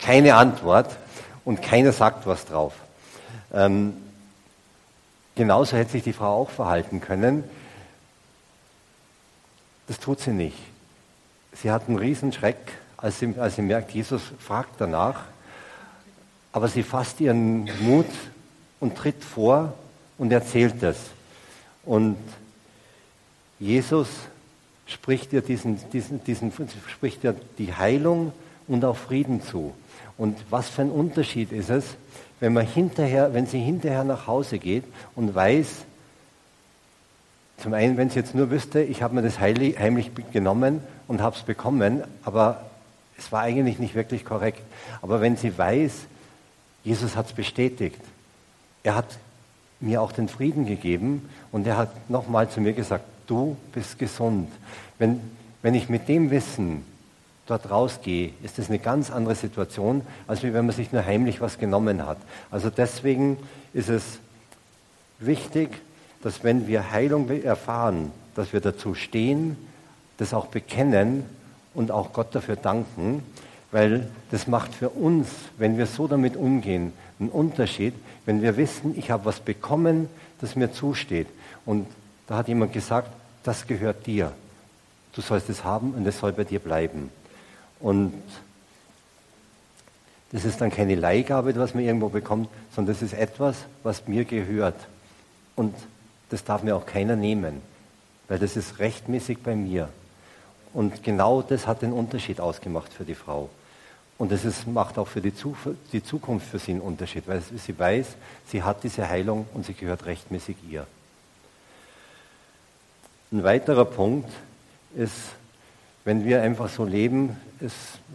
Keine 0.00 0.36
Antwort 0.36 0.96
und 1.44 1.60
keiner 1.60 1.92
sagt 1.92 2.26
was 2.26 2.46
drauf. 2.46 2.72
Ähm, 3.52 3.92
genauso 5.36 5.76
hätte 5.76 5.92
sich 5.92 6.02
die 6.02 6.12
Frau 6.12 6.42
auch 6.42 6.50
verhalten 6.50 7.00
können. 7.00 7.44
Das 9.86 10.00
tut 10.00 10.18
sie 10.20 10.32
nicht. 10.32 10.58
Sie 11.52 11.70
hat 11.70 11.88
einen 11.88 11.98
Riesenschreck, 11.98 12.56
als 12.96 13.20
sie, 13.20 13.34
als 13.38 13.54
sie 13.54 13.62
merkt, 13.62 13.92
Jesus 13.92 14.22
fragt 14.40 14.80
danach. 14.80 15.24
Aber 16.52 16.68
sie 16.68 16.82
fasst 16.82 17.20
ihren 17.20 17.68
Mut 17.82 18.06
und 18.80 18.96
tritt 18.96 19.22
vor 19.22 19.74
und 20.18 20.32
erzählt 20.32 20.82
das. 20.82 20.96
Und 21.84 22.16
Jesus 23.60 24.08
spricht 24.86 25.32
dir, 25.32 25.42
diesen, 25.42 25.78
diesen, 25.90 26.22
diesen, 26.24 26.52
spricht 26.90 27.22
dir 27.22 27.34
die 27.58 27.74
Heilung 27.74 28.32
und 28.66 28.84
auch 28.84 28.96
Frieden 28.96 29.42
zu. 29.42 29.74
Und 30.18 30.38
was 30.50 30.68
für 30.68 30.82
ein 30.82 30.90
Unterschied 30.90 31.52
ist 31.52 31.70
es, 31.70 31.84
wenn, 32.40 32.52
man 32.52 32.66
hinterher, 32.66 33.34
wenn 33.34 33.46
sie 33.46 33.60
hinterher 33.60 34.04
nach 34.04 34.26
Hause 34.26 34.58
geht 34.58 34.84
und 35.14 35.34
weiß, 35.34 35.84
zum 37.58 37.72
einen, 37.72 37.96
wenn 37.96 38.10
sie 38.10 38.16
jetzt 38.16 38.34
nur 38.34 38.50
wüsste, 38.50 38.82
ich 38.82 39.02
habe 39.02 39.14
mir 39.14 39.22
das 39.22 39.40
heimlich 39.40 40.10
genommen 40.32 40.80
und 41.08 41.22
habe 41.22 41.36
es 41.36 41.42
bekommen, 41.42 42.04
aber 42.24 42.62
es 43.18 43.32
war 43.32 43.42
eigentlich 43.42 43.78
nicht 43.78 43.94
wirklich 43.94 44.24
korrekt. 44.24 44.60
Aber 45.00 45.20
wenn 45.20 45.36
sie 45.36 45.56
weiß, 45.56 45.92
Jesus 46.84 47.16
hat 47.16 47.26
es 47.26 47.32
bestätigt, 47.32 48.00
er 48.82 48.94
hat 48.94 49.18
mir 49.80 50.02
auch 50.02 50.12
den 50.12 50.28
Frieden 50.28 50.66
gegeben 50.66 51.28
und 51.50 51.66
er 51.66 51.76
hat 51.76 52.10
nochmal 52.10 52.48
zu 52.48 52.60
mir 52.60 52.72
gesagt, 52.72 53.04
du 53.26 53.56
bist 53.72 53.98
gesund. 53.98 54.50
Wenn, 54.98 55.20
wenn 55.62 55.74
ich 55.74 55.88
mit 55.88 56.08
dem 56.08 56.30
Wissen 56.30 56.84
dort 57.46 57.70
rausgehe, 57.70 58.32
ist 58.42 58.58
das 58.58 58.68
eine 58.68 58.78
ganz 58.78 59.10
andere 59.10 59.34
Situation, 59.34 60.02
als 60.26 60.42
wenn 60.42 60.52
man 60.52 60.74
sich 60.74 60.92
nur 60.92 61.04
heimlich 61.04 61.40
was 61.40 61.58
genommen 61.58 62.06
hat. 62.06 62.18
Also 62.50 62.70
deswegen 62.70 63.38
ist 63.72 63.88
es 63.88 64.18
wichtig, 65.18 65.70
dass 66.22 66.42
wenn 66.42 66.66
wir 66.66 66.90
Heilung 66.90 67.28
erfahren, 67.30 68.10
dass 68.34 68.52
wir 68.52 68.60
dazu 68.60 68.94
stehen, 68.94 69.56
das 70.18 70.34
auch 70.34 70.46
bekennen 70.46 71.24
und 71.74 71.90
auch 71.90 72.12
Gott 72.12 72.34
dafür 72.34 72.56
danken, 72.56 73.22
weil 73.70 74.08
das 74.30 74.46
macht 74.46 74.74
für 74.74 74.88
uns, 74.90 75.28
wenn 75.58 75.78
wir 75.78 75.86
so 75.86 76.08
damit 76.08 76.36
umgehen, 76.36 76.92
einen 77.18 77.28
Unterschied, 77.28 77.94
wenn 78.24 78.42
wir 78.42 78.56
wissen, 78.56 78.98
ich 78.98 79.10
habe 79.10 79.24
was 79.24 79.40
bekommen, 79.40 80.08
das 80.40 80.56
mir 80.56 80.72
zusteht. 80.72 81.28
Und 81.64 81.86
da 82.26 82.38
hat 82.38 82.48
jemand 82.48 82.72
gesagt, 82.72 83.10
das 83.44 83.66
gehört 83.66 84.06
dir. 84.06 84.32
Du 85.14 85.20
sollst 85.20 85.48
es 85.48 85.64
haben 85.64 85.94
und 85.94 86.06
es 86.06 86.18
soll 86.18 86.32
bei 86.32 86.44
dir 86.44 86.58
bleiben. 86.58 87.10
Und 87.80 88.14
das 90.32 90.44
ist 90.44 90.60
dann 90.60 90.70
keine 90.70 90.94
Leihgabe, 90.94 91.54
was 91.56 91.74
man 91.74 91.84
irgendwo 91.84 92.08
bekommt, 92.08 92.48
sondern 92.74 92.94
das 92.94 93.02
ist 93.02 93.14
etwas, 93.14 93.56
was 93.82 94.06
mir 94.08 94.24
gehört. 94.24 94.76
Und 95.54 95.74
das 96.30 96.44
darf 96.44 96.62
mir 96.62 96.76
auch 96.76 96.86
keiner 96.86 97.16
nehmen, 97.16 97.62
weil 98.28 98.38
das 98.38 98.56
ist 98.56 98.78
rechtmäßig 98.78 99.38
bei 99.38 99.54
mir. 99.54 99.88
Und 100.74 101.02
genau 101.02 101.42
das 101.42 101.66
hat 101.66 101.82
den 101.82 101.92
Unterschied 101.92 102.40
ausgemacht 102.40 102.92
für 102.92 103.04
die 103.04 103.14
Frau. 103.14 103.48
Und 104.18 104.32
das 104.32 104.44
ist, 104.44 104.66
macht 104.66 104.98
auch 104.98 105.08
für 105.08 105.20
die, 105.20 105.32
die 105.92 106.02
Zukunft 106.02 106.48
für 106.48 106.58
sie 106.58 106.72
einen 106.72 106.80
Unterschied, 106.80 107.28
weil 107.28 107.40
sie 107.40 107.78
weiß, 107.78 108.06
sie 108.48 108.62
hat 108.62 108.82
diese 108.82 109.08
Heilung 109.08 109.46
und 109.54 109.66
sie 109.66 109.74
gehört 109.74 110.06
rechtmäßig 110.06 110.56
ihr. 110.68 110.86
Ein 113.30 113.44
weiterer 113.44 113.84
Punkt 113.84 114.30
ist, 114.94 115.12
wenn 116.06 116.24
wir 116.24 116.40
einfach 116.40 116.68
so 116.68 116.84
leben, 116.84 117.36
es 117.60 117.72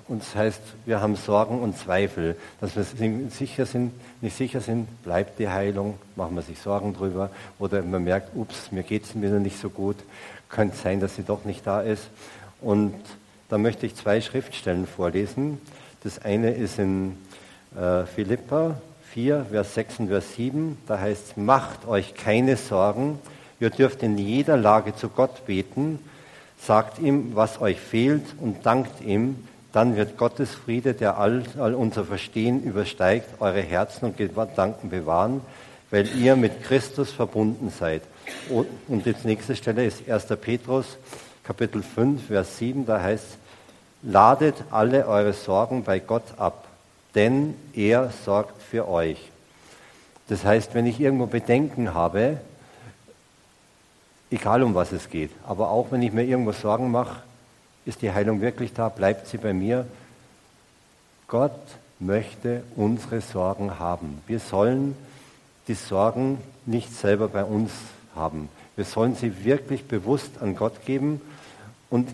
uns 0.07 0.33
heißt, 0.33 0.61
wir 0.85 1.01
haben 1.01 1.17
Sorgen 1.17 1.59
und 1.59 1.77
Zweifel, 1.77 2.37
dass 2.61 2.77
wir 2.77 2.85
sicher 3.29 3.65
sind, 3.65 3.91
nicht 4.21 4.37
sicher 4.37 4.61
sind, 4.61 5.03
bleibt 5.03 5.39
die 5.39 5.49
Heilung, 5.49 5.97
machen 6.15 6.35
wir 6.35 6.41
sich 6.41 6.57
Sorgen 6.57 6.93
drüber, 6.93 7.29
oder 7.59 7.81
man 7.81 8.05
merkt, 8.05 8.33
ups, 8.33 8.71
mir 8.71 8.83
geht 8.83 9.03
es 9.03 9.21
wieder 9.21 9.39
nicht 9.39 9.59
so 9.59 9.69
gut, 9.69 9.97
könnte 10.47 10.77
sein, 10.77 11.01
dass 11.01 11.17
sie 11.17 11.23
doch 11.23 11.43
nicht 11.43 11.67
da 11.67 11.81
ist. 11.81 12.07
Und 12.61 12.95
da 13.49 13.57
möchte 13.57 13.85
ich 13.85 13.95
zwei 13.95 14.21
Schriftstellen 14.21 14.87
vorlesen. 14.87 15.59
Das 16.05 16.17
eine 16.19 16.51
ist 16.51 16.79
in 16.79 17.17
äh, 17.75 18.05
Philippa 18.05 18.79
4, 19.11 19.47
Vers 19.51 19.73
6 19.73 19.99
und 19.99 20.07
Vers 20.07 20.33
7. 20.35 20.77
Da 20.87 20.97
heißt 20.97 21.31
es, 21.31 21.37
macht 21.37 21.85
euch 21.85 22.15
keine 22.15 22.55
Sorgen, 22.55 23.19
ihr 23.59 23.69
dürft 23.69 24.01
in 24.01 24.17
jeder 24.17 24.55
Lage 24.55 24.95
zu 24.95 25.09
Gott 25.09 25.45
beten 25.45 25.99
Sagt 26.63 26.99
ihm, 26.99 27.35
was 27.35 27.59
euch 27.59 27.79
fehlt 27.79 28.23
und 28.39 28.65
dankt 28.65 29.01
ihm, 29.01 29.47
dann 29.73 29.95
wird 29.95 30.17
Gottes 30.17 30.51
Friede, 30.51 30.93
der 30.93 31.17
all, 31.17 31.43
all 31.57 31.73
unser 31.73 32.05
Verstehen 32.05 32.63
übersteigt, 32.63 33.27
eure 33.39 33.61
Herzen 33.61 34.05
und 34.05 34.17
Gedanken 34.17 34.89
bewahren, 34.89 35.41
weil 35.89 36.07
ihr 36.17 36.35
mit 36.35 36.63
Christus 36.63 37.11
verbunden 37.11 37.71
seid. 37.77 38.03
Und 38.49 39.05
die 39.05 39.15
nächste 39.23 39.55
Stelle 39.55 39.85
ist 39.85 40.09
1. 40.09 40.25
Petrus, 40.39 40.97
Kapitel 41.43 41.83
5, 41.83 42.27
Vers 42.27 42.57
7, 42.57 42.85
da 42.85 43.01
heißt, 43.01 43.25
ladet 44.03 44.55
alle 44.71 45.07
eure 45.07 45.33
Sorgen 45.33 45.83
bei 45.83 45.99
Gott 45.99 46.37
ab, 46.37 46.67
denn 47.15 47.55
er 47.73 48.11
sorgt 48.25 48.61
für 48.61 48.87
euch. 48.87 49.17
Das 50.27 50.45
heißt, 50.45 50.73
wenn 50.73 50.85
ich 50.85 50.99
irgendwo 50.99 51.25
Bedenken 51.25 51.93
habe, 51.93 52.37
egal 54.31 54.63
um 54.63 54.73
was 54.73 54.91
es 54.91 55.09
geht. 55.09 55.31
Aber 55.45 55.69
auch 55.69 55.91
wenn 55.91 56.01
ich 56.01 56.13
mir 56.13 56.23
irgendwo 56.23 56.53
Sorgen 56.53 56.89
mache, 56.89 57.21
ist 57.85 58.01
die 58.01 58.11
Heilung 58.11 58.41
wirklich 58.41 58.73
da, 58.73 58.89
bleibt 58.89 59.27
sie 59.27 59.37
bei 59.37 59.53
mir. 59.53 59.85
Gott 61.27 61.51
möchte 61.99 62.63
unsere 62.75 63.21
Sorgen 63.21 63.77
haben. 63.79 64.21
Wir 64.27 64.39
sollen 64.39 64.95
die 65.67 65.73
Sorgen 65.73 66.39
nicht 66.65 66.93
selber 66.93 67.27
bei 67.27 67.43
uns 67.43 67.71
haben. 68.15 68.49
Wir 68.75 68.85
sollen 68.85 69.15
sie 69.15 69.43
wirklich 69.43 69.85
bewusst 69.85 70.41
an 70.41 70.55
Gott 70.55 70.85
geben. 70.85 71.21
Und, 71.89 72.09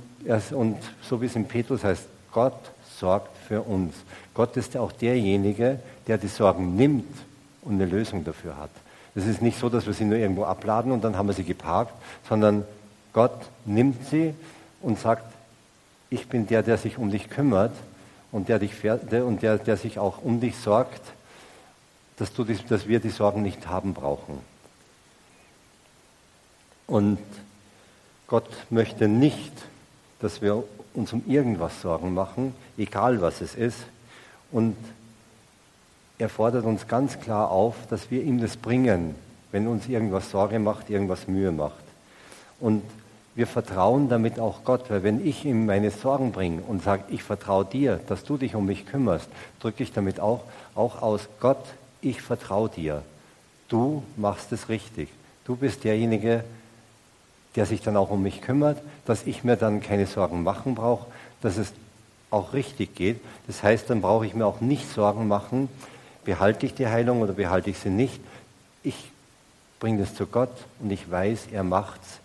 und 0.52 0.78
so 1.02 1.22
wie 1.22 1.28
es 1.28 1.36
in 1.36 1.48
Petrus 1.48 1.84
heißt, 1.84 2.08
Gott 2.32 2.60
sorgt 3.00 3.36
für 3.48 3.62
uns. 3.62 3.94
Gott 4.34 4.58
ist 4.58 4.76
auch 4.76 4.92
derjenige, 4.92 5.80
der 6.08 6.18
die 6.18 6.28
Sorgen 6.28 6.76
nimmt 6.76 7.08
und 7.62 7.76
eine 7.76 7.86
Lösung 7.86 8.24
dafür 8.24 8.58
hat. 8.58 8.72
Es 9.18 9.26
ist 9.26 9.42
nicht 9.42 9.58
so, 9.58 9.68
dass 9.68 9.88
wir 9.88 9.94
sie 9.94 10.06
nur 10.06 10.20
irgendwo 10.20 10.44
abladen 10.44 10.92
und 10.92 11.04
dann 11.04 11.18
haben 11.18 11.28
wir 11.28 11.34
sie 11.34 11.44
geparkt, 11.44 11.92
sondern 12.30 12.66
Gott 13.14 13.50
nimmt 13.66 14.08
sie 14.08 14.36
und 14.80 15.00
sagt, 15.00 15.24
ich 16.12 16.28
bin 16.28 16.46
der, 16.46 16.62
der 16.62 16.78
sich 16.78 17.00
um 17.00 17.10
dich 17.10 17.28
kümmert 17.28 17.74
und 18.32 18.48
der, 18.48 18.60
dich, 18.60 18.74
und 18.86 19.42
der, 19.42 19.58
der 19.58 19.76
sich 19.76 19.98
auch 19.98 20.22
um 20.22 20.40
dich 20.40 20.56
sorgt, 20.56 21.02
dass, 22.18 22.32
du, 22.32 22.44
dass 22.44 22.88
wir 22.88 23.00
die 23.00 23.10
Sorgen 23.10 23.42
nicht 23.42 23.68
haben 23.68 23.96
brauchen. 23.96 24.38
Und 26.86 27.18
Gott 28.28 28.48
möchte 28.70 29.08
nicht, 29.08 29.52
dass 30.20 30.44
wir 30.44 30.64
uns 30.94 31.12
um 31.12 31.24
irgendwas 31.26 31.82
Sorgen 31.82 32.14
machen, 32.14 32.54
egal 32.78 33.20
was 33.20 33.42
es 33.42 33.56
ist. 33.56 33.80
Und 34.52 34.76
er 36.20 36.30
fordert 36.30 36.66
uns 36.66 36.88
ganz 36.88 37.20
klar 37.20 37.52
auf, 37.52 37.76
dass 37.90 38.10
wir 38.10 38.24
ihm 38.24 38.42
das 38.42 38.58
bringen, 38.58 39.16
wenn 39.52 39.68
uns 39.68 39.88
irgendwas 39.88 40.32
Sorge 40.32 40.60
macht, 40.60 40.90
irgendwas 40.90 41.28
Mühe 41.28 41.52
macht. 41.52 41.84
Und 42.60 42.84
wir 43.36 43.46
vertrauen 43.46 44.10
damit 44.10 44.40
auch 44.40 44.64
Gott, 44.64 44.90
weil 44.90 45.04
wenn 45.04 45.26
ich 45.26 45.46
ihm 45.46 45.68
meine 45.68 45.92
Sorgen 45.92 46.32
bringe 46.32 46.64
und 46.64 46.84
sage, 46.84 47.04
ich 47.10 47.22
vertraue 47.22 47.66
dir, 47.66 48.00
dass 48.08 48.24
du 48.24 48.38
dich 48.38 48.56
um 48.56 48.66
mich 48.66 48.88
kümmerst, 48.88 49.30
drücke 49.60 49.84
ich 49.84 49.94
damit 49.94 50.20
auch, 50.20 50.44
auch 50.74 51.04
aus, 51.04 51.28
Gott, 51.40 51.64
ich 52.02 52.22
vertraue 52.22 52.70
dir. 52.70 53.04
Du 53.70 54.02
machst 54.16 54.52
es 54.52 54.70
richtig. 54.70 55.10
Du 55.46 55.56
bist 55.56 55.84
derjenige, 55.84 56.44
der 57.56 57.68
sich 57.68 57.82
dann 57.82 57.96
auch 57.96 58.10
um 58.10 58.24
mich 58.24 58.42
kümmert, 58.42 58.82
dass 59.06 59.28
ich 59.28 59.44
mir 59.44 59.56
dann 59.56 59.82
keine 59.82 60.08
Sorgen 60.08 60.42
machen 60.42 60.74
brauche, 60.74 61.06
dass 61.42 61.58
es 61.58 61.74
auch 62.32 62.54
richtig 62.54 62.96
geht. 62.96 63.20
Das 63.46 63.62
heißt, 63.62 63.90
dann 63.90 64.02
brauche 64.02 64.26
ich 64.26 64.34
mir 64.34 64.48
auch 64.48 64.62
nicht 64.62 64.90
Sorgen 64.92 65.28
machen, 65.28 65.70
behalte 66.28 66.66
ich 66.66 66.74
die 66.74 66.88
Heilung 66.88 67.22
oder 67.22 67.32
behalte 67.32 67.70
ich 67.70 67.80
sie 67.80 67.90
nicht. 67.90 68.20
Ich 68.84 69.12
bringe 69.80 70.00
das 70.00 70.14
zu 70.14 70.26
Gott 70.26 70.52
und 70.82 70.92
ich 70.92 71.10
weiß, 71.10 71.48
er 71.54 71.64
macht's. 71.64 72.20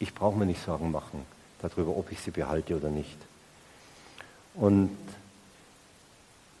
Ich 0.00 0.12
brauche 0.16 0.36
mir 0.36 0.46
nicht 0.46 0.64
Sorgen 0.64 0.90
machen 0.90 1.22
darüber, 1.62 1.96
ob 1.96 2.10
ich 2.10 2.18
sie 2.18 2.32
behalte 2.32 2.76
oder 2.76 2.88
nicht. 2.88 3.16
Und 4.56 4.90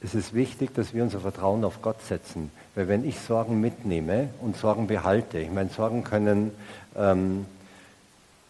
es 0.00 0.14
ist 0.14 0.32
wichtig, 0.32 0.72
dass 0.72 0.94
wir 0.94 1.02
unser 1.02 1.18
Vertrauen 1.18 1.64
auf 1.64 1.82
Gott 1.82 2.00
setzen. 2.06 2.52
Weil 2.76 2.86
wenn 2.86 3.04
ich 3.04 3.18
Sorgen 3.18 3.60
mitnehme 3.60 4.28
und 4.40 4.56
Sorgen 4.56 4.86
behalte, 4.86 5.40
ich 5.40 5.50
meine, 5.50 5.70
Sorgen 5.70 6.04
können 6.04 6.52
ähm, 6.96 7.46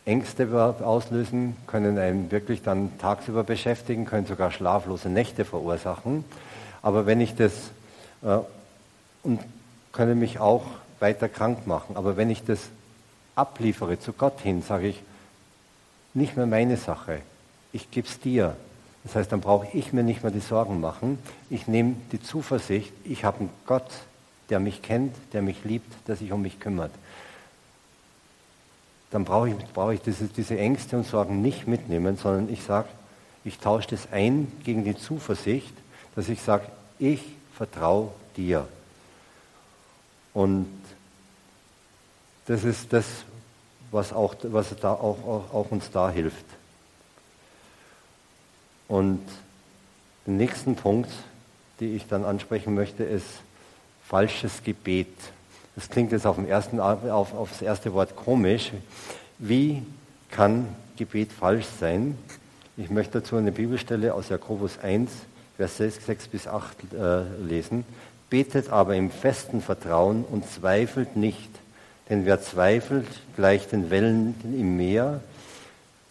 Ängste 0.05 0.77
auslösen, 0.85 1.57
können 1.67 1.97
einen 1.97 2.31
wirklich 2.31 2.61
dann 2.61 2.99
tagsüber 2.99 3.45
beschäftigen, 3.45 4.05
können 4.05 4.27
sogar 4.27 4.50
schlaflose 4.50 5.09
Nächte 5.09 5.47
verursachen. 5.47 6.27
Aber 6.83 7.07
wenn 7.07 7.23
ich 7.23 7.35
das 7.35 7.71
äh, 8.23 8.39
und 9.23 9.41
können 9.93 10.19
mich 10.19 10.39
auch 10.39 10.65
weiter 11.00 11.29
krank 11.29 11.67
machen. 11.67 11.97
Aber 11.97 12.17
wenn 12.17 12.31
ich 12.31 12.45
das 12.45 12.61
abliefere 13.35 13.99
zu 13.99 14.12
Gott 14.12 14.41
hin, 14.41 14.62
sage 14.62 14.89
ich, 14.89 15.03
nicht 16.15 16.37
mehr 16.37 16.47
meine 16.47 16.77
Sache, 16.77 17.21
ich 17.73 17.91
gebe 17.91 18.07
es 18.07 18.19
dir. 18.21 18.57
Das 19.05 19.15
heißt, 19.15 19.33
dann 19.33 19.41
brauche 19.41 19.67
ich 19.73 19.93
mir 19.93 20.03
nicht 20.03 20.23
mehr 20.23 20.33
die 20.33 20.41
Sorgen 20.41 20.81
machen. 20.81 21.19
Ich 21.49 21.67
nehme 21.67 21.97
die 22.12 22.21
Zuversicht, 22.21 22.93
ich 23.05 23.25
habe 23.25 23.41
einen 23.41 23.50
Gott, 23.67 23.91
der 24.50 24.61
mich 24.61 24.83
kennt, 24.83 25.15
der 25.33 25.43
mich 25.43 25.65
liebt, 25.65 25.93
der 26.07 26.17
sich 26.17 26.33
um 26.33 26.43
mich 26.43 26.61
kümmert. 26.61 26.91
Dann 29.11 29.25
brauche 29.25 29.49
ich, 29.49 29.57
brauche 29.73 29.95
ich 29.95 30.03
diese, 30.03 30.27
diese 30.27 30.59
Ängste 30.59 30.97
und 30.97 31.07
Sorgen 31.07 31.41
nicht 31.41 31.67
mitnehmen, 31.67 32.17
sondern 32.17 32.53
ich 32.53 32.62
sage, 32.62 32.89
ich 33.45 33.59
tausche 33.59 33.89
das 33.89 34.12
ein 34.12 34.53
gegen 34.65 34.85
die 34.85 34.97
Zuversicht, 34.97 35.73
dass 36.15 36.29
ich 36.29 36.43
sage, 36.43 36.67
ich 36.99 37.23
vertraue 37.61 38.11
dir. 38.38 38.67
Und 40.33 40.67
das 42.47 42.64
ist 42.64 42.90
das, 42.90 43.05
was, 43.90 44.14
auch, 44.14 44.35
was 44.45 44.75
da 44.81 44.93
auch, 44.95 45.19
auch, 45.26 45.52
auch 45.52 45.71
uns 45.71 45.90
da 45.90 46.09
hilft. 46.09 46.47
Und 48.88 49.21
den 50.26 50.38
nächsten 50.38 50.75
Punkt, 50.75 51.11
den 51.81 51.95
ich 51.95 52.09
dann 52.09 52.25
ansprechen 52.25 52.75
möchte, 52.75 53.05
ist 53.05 53.26
falsches 54.07 54.62
Gebet. 54.64 55.14
Das 55.76 55.90
klingt 55.90 56.12
jetzt 56.12 56.25
auf, 56.25 56.37
dem 56.37 56.49
ersten, 56.49 56.81
auf, 56.81 57.35
auf 57.35 57.50
das 57.50 57.61
erste 57.61 57.93
Wort 57.93 58.17
komisch. 58.17 58.73
Wie 59.38 59.83
kann 60.31 60.67
Gebet 60.97 61.31
falsch 61.31 61.67
sein? 61.79 62.17
Ich 62.79 62.88
möchte 62.88 63.21
dazu 63.21 63.37
eine 63.37 63.52
Bibelstelle 63.52 64.14
aus 64.14 64.31
Jakobus 64.31 64.79
1, 64.79 65.11
Vers 65.61 65.76
6, 65.76 66.07
6 66.07 66.29
bis 66.29 66.47
8 66.47 66.95
äh, 66.95 67.23
lesen. 67.47 67.85
Betet 68.31 68.71
aber 68.71 68.97
im 68.97 69.11
festen 69.11 69.61
Vertrauen 69.61 70.25
und 70.25 70.50
zweifelt 70.50 71.17
nicht, 71.17 71.50
denn 72.09 72.25
wer 72.25 72.40
zweifelt, 72.40 73.07
gleicht 73.37 73.73
den 73.73 73.90
Wellen 73.90 74.35
im 74.43 74.79
Meer, 74.79 75.21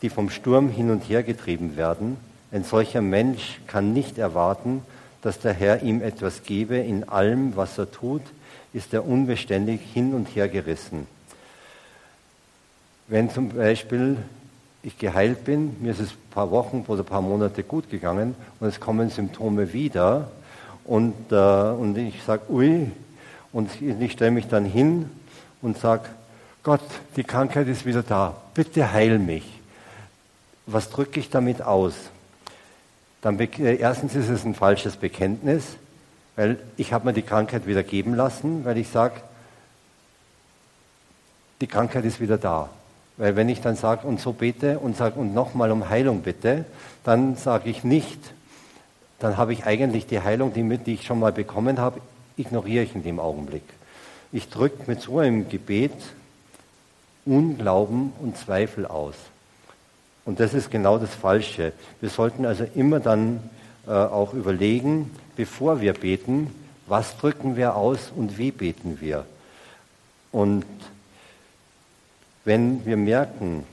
die 0.04 0.12
vom 0.12 0.30
Sturm 0.30 0.70
hin 0.70 0.92
und 0.92 1.10
her 1.10 1.24
getrieben 1.24 1.78
werden. 1.78 2.18
Ein 2.52 2.64
solcher 2.64 3.02
Mensch 3.02 3.60
kann 3.66 3.92
nicht 3.92 4.20
erwarten, 4.20 4.84
dass 5.24 5.40
der 5.40 5.54
Herr 5.54 5.82
ihm 5.82 6.04
etwas 6.04 6.44
gebe. 6.44 6.78
In 6.78 7.10
allem, 7.10 7.56
was 7.56 7.76
er 7.80 7.90
tut, 7.90 8.22
ist 8.72 8.94
er 8.94 9.04
unbeständig 9.04 9.82
hin 9.82 10.14
und 10.14 10.28
her 10.28 10.48
gerissen. 10.48 11.08
Wenn 13.08 13.32
zum 13.32 13.50
Beispiel 13.50 14.18
ich 14.84 14.98
geheilt 14.98 15.44
bin, 15.44 15.76
mir 15.82 15.92
ist 15.92 16.00
es 16.00 16.12
ein 16.12 16.32
paar 16.32 16.52
Wochen 16.52 16.86
oder 16.88 17.04
ein 17.04 17.06
paar 17.06 17.22
Monate 17.22 17.64
gut 17.64 17.90
gegangen 17.90 18.36
und 18.60 18.68
es 18.68 18.80
kommen 18.80 19.10
Symptome 19.10 19.74
wieder 19.74 20.32
und, 20.86 21.32
äh, 21.32 21.36
und 21.36 21.98
ich 21.98 22.24
sage, 22.24 22.44
ui, 22.50 22.92
und 23.52 23.70
ich 23.82 24.12
stelle 24.12 24.32
mich 24.32 24.48
dann 24.48 24.66
hin 24.66 25.10
und 25.62 25.78
sage, 25.78 26.04
Gott, 26.64 26.82
die 27.16 27.24
Krankheit 27.24 27.68
ist 27.68 27.86
wieder 27.86 28.04
da, 28.04 28.36
bitte 28.54 28.92
heil 28.92 29.20
mich. 29.20 29.46
Was 30.66 30.90
drücke 30.90 31.20
ich 31.20 31.30
damit 31.30 31.62
aus? 31.62 31.94
Dann, 33.22 33.40
äh, 33.40 33.76
erstens 33.76 34.16
ist 34.16 34.30
es 34.30 34.46
ein 34.46 34.56
falsches 34.56 34.98
Bekenntnis, 34.98 35.64
weil 36.36 36.58
ich 36.78 36.94
habe 36.94 37.06
mir 37.06 37.14
die 37.14 37.22
Krankheit 37.22 37.68
wieder 37.68 37.84
geben 37.84 38.14
lassen, 38.14 38.64
weil 38.66 38.78
ich 38.78 38.90
sage, 38.90 39.16
die 41.60 41.68
Krankheit 41.68 42.06
ist 42.06 42.22
wieder 42.22 42.38
da. 42.38 42.70
Weil 43.20 43.36
wenn 43.36 43.50
ich 43.50 43.60
dann 43.60 43.76
sage 43.76 44.08
und 44.08 44.22
so 44.22 44.32
bete 44.32 44.80
und 44.80 44.96
sage 44.96 45.20
und 45.20 45.34
nochmal 45.34 45.72
um 45.72 45.90
Heilung 45.90 46.22
bitte, 46.22 46.64
dann 47.04 47.36
sage 47.36 47.70
ich 47.70 47.84
nicht, 47.84 48.18
dann 49.20 49.36
habe 49.36 49.52
ich 49.52 49.66
eigentlich 49.66 50.08
die 50.08 50.22
Heilung, 50.22 50.54
die, 50.54 50.78
die 50.78 50.94
ich 50.94 51.06
schon 51.06 51.20
mal 51.20 51.34
bekommen 51.34 51.80
habe, 51.80 52.00
ignoriere 52.38 52.86
ich 52.86 52.96
in 52.96 53.04
dem 53.04 53.20
Augenblick. 53.20 53.64
Ich 54.32 54.48
drücke 54.50 54.84
mit 54.88 55.02
so 55.02 55.20
einem 55.20 55.50
Gebet 55.50 55.92
Unglauben 57.26 58.14
und 58.22 58.38
Zweifel 58.38 58.86
aus. 58.88 59.16
Und 60.24 60.40
das 60.40 60.54
ist 60.54 60.72
genau 60.72 60.98
das 60.98 61.14
Falsche. 61.14 61.74
Wir 62.00 62.10
sollten 62.10 62.46
also 62.46 62.66
immer 62.74 63.02
dann 63.02 63.42
äh, 63.86 63.92
auch 63.92 64.34
überlegen, 64.34 65.12
bevor 65.36 65.82
wir 65.82 65.94
beten, 65.94 66.48
was 66.88 67.18
drücken 67.18 67.58
wir 67.58 67.76
aus 67.76 68.12
und 68.16 68.38
wie 68.38 68.52
beten 68.52 69.00
wir. 69.02 69.26
Und 70.32 70.66
wenn 72.46 72.86
wir 72.86 72.98
merken, 72.98 73.64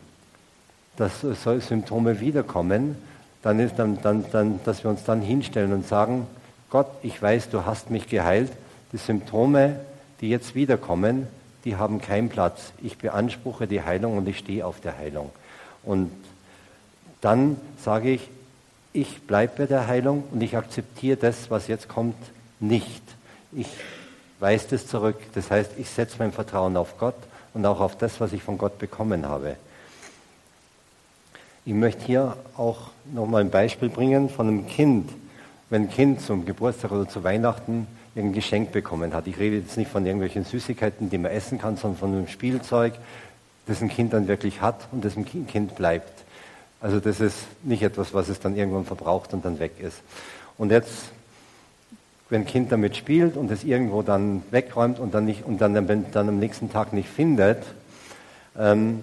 dass 0.96 1.20
solche 1.20 1.66
Symptome 1.66 2.20
wiederkommen, 2.20 2.96
dann 3.42 3.60
ist 3.60 3.78
dann, 3.78 3.98
dann, 4.02 4.24
dann, 4.32 4.60
dass 4.64 4.82
wir 4.82 4.90
uns 4.90 5.04
dann 5.04 5.20
hinstellen 5.20 5.72
und 5.72 5.86
sagen, 5.86 6.26
Gott, 6.70 6.88
ich 7.02 7.20
weiß, 7.20 7.50
du 7.50 7.64
hast 7.64 7.90
mich 7.90 8.08
geheilt. 8.08 8.50
Die 8.92 8.96
Symptome, 8.96 9.80
die 10.20 10.30
jetzt 10.30 10.54
wiederkommen, 10.54 11.26
die 11.64 11.76
haben 11.76 12.00
keinen 12.00 12.28
Platz. 12.28 12.72
Ich 12.82 12.98
beanspruche 12.98 13.66
die 13.66 13.82
Heilung 13.82 14.16
und 14.16 14.28
ich 14.28 14.38
stehe 14.38 14.66
auf 14.66 14.80
der 14.80 14.98
Heilung. 14.98 15.30
Und 15.84 16.10
dann 17.20 17.56
sage 17.82 18.10
ich, 18.10 18.28
ich 18.92 19.22
bleibe 19.22 19.52
bei 19.58 19.66
der 19.66 19.86
Heilung 19.86 20.24
und 20.32 20.42
ich 20.42 20.56
akzeptiere 20.56 21.16
das, 21.16 21.50
was 21.50 21.68
jetzt 21.68 21.88
kommt, 21.88 22.16
nicht. 22.60 23.02
Ich 23.52 23.68
weise 24.40 24.68
das 24.70 24.86
zurück. 24.86 25.18
Das 25.34 25.50
heißt, 25.50 25.72
ich 25.76 25.88
setze 25.90 26.16
mein 26.18 26.32
Vertrauen 26.32 26.76
auf 26.76 26.98
Gott 26.98 27.16
und 27.56 27.64
auch 27.64 27.80
auf 27.80 27.96
das, 27.96 28.20
was 28.20 28.34
ich 28.34 28.42
von 28.42 28.58
Gott 28.58 28.78
bekommen 28.78 29.26
habe. 29.26 29.56
Ich 31.64 31.72
möchte 31.72 32.04
hier 32.04 32.36
auch 32.56 32.90
nochmal 33.12 33.40
ein 33.40 33.50
Beispiel 33.50 33.88
bringen 33.88 34.28
von 34.28 34.46
einem 34.46 34.66
Kind. 34.68 35.10
Wenn 35.70 35.84
ein 35.84 35.90
Kind 35.90 36.20
zum 36.20 36.44
Geburtstag 36.44 36.92
oder 36.92 37.08
zu 37.08 37.24
Weihnachten 37.24 37.86
ein 38.14 38.32
Geschenk 38.32 38.72
bekommen 38.72 39.14
hat. 39.14 39.26
Ich 39.26 39.38
rede 39.38 39.56
jetzt 39.56 39.76
nicht 39.78 39.90
von 39.90 40.04
irgendwelchen 40.04 40.44
Süßigkeiten, 40.44 41.08
die 41.08 41.18
man 41.18 41.32
essen 41.32 41.58
kann, 41.58 41.76
sondern 41.76 41.98
von 41.98 42.12
einem 42.12 42.28
Spielzeug, 42.28 42.92
das 43.66 43.80
ein 43.80 43.88
Kind 43.88 44.12
dann 44.12 44.28
wirklich 44.28 44.60
hat 44.60 44.86
und 44.92 45.04
das 45.04 45.16
ein 45.16 45.24
Kind 45.24 45.74
bleibt. 45.76 46.24
Also 46.80 47.00
das 47.00 47.20
ist 47.20 47.38
nicht 47.62 47.82
etwas, 47.82 48.12
was 48.12 48.28
es 48.28 48.38
dann 48.38 48.54
irgendwann 48.54 48.84
verbraucht 48.84 49.32
und 49.32 49.44
dann 49.44 49.58
weg 49.58 49.80
ist. 49.80 49.96
Und 50.58 50.70
jetzt 50.70 51.10
wenn 52.28 52.42
ein 52.42 52.46
Kind 52.46 52.72
damit 52.72 52.96
spielt 52.96 53.36
und 53.36 53.50
es 53.50 53.64
irgendwo 53.64 54.02
dann 54.02 54.42
wegräumt 54.50 54.98
und 54.98 55.14
dann, 55.14 55.24
nicht, 55.24 55.44
und 55.44 55.60
dann, 55.60 55.74
dann 56.12 56.28
am 56.28 56.38
nächsten 56.38 56.70
Tag 56.70 56.92
nicht 56.92 57.08
findet, 57.08 57.62
ähm, 58.58 59.02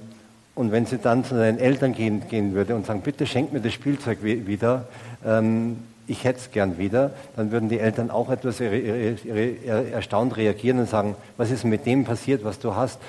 und 0.55 0.71
wenn 0.71 0.86
sie 0.86 0.99
dann 0.99 1.25
zu 1.25 1.36
seinen 1.36 1.57
Eltern 1.57 1.93
gehen, 1.93 2.27
gehen 2.29 2.53
würde 2.53 2.75
und 2.75 2.86
sagen, 2.86 3.01
bitte 3.01 3.25
schenkt 3.25 3.53
mir 3.53 3.59
das 3.59 3.73
Spielzeug 3.73 4.19
wieder, 4.21 4.88
ähm, 5.25 5.77
ich 6.05 6.25
hätte 6.25 6.39
es 6.39 6.51
gern 6.51 6.77
wieder, 6.77 7.12
dann 7.36 7.51
würden 7.51 7.69
die 7.69 7.79
Eltern 7.79 8.12
auch 8.12 8.29
etwas 8.29 8.59
erstaunt 8.59 10.36
reagieren 10.36 10.79
und 10.79 10.89
sagen, 10.89 11.15
was 11.38 11.49
ist 11.49 11.63
mit 11.63 11.86
dem 11.86 12.03
passiert, 12.03 12.43
was 12.43 12.59
du 12.59 12.75
hast? 12.75 12.99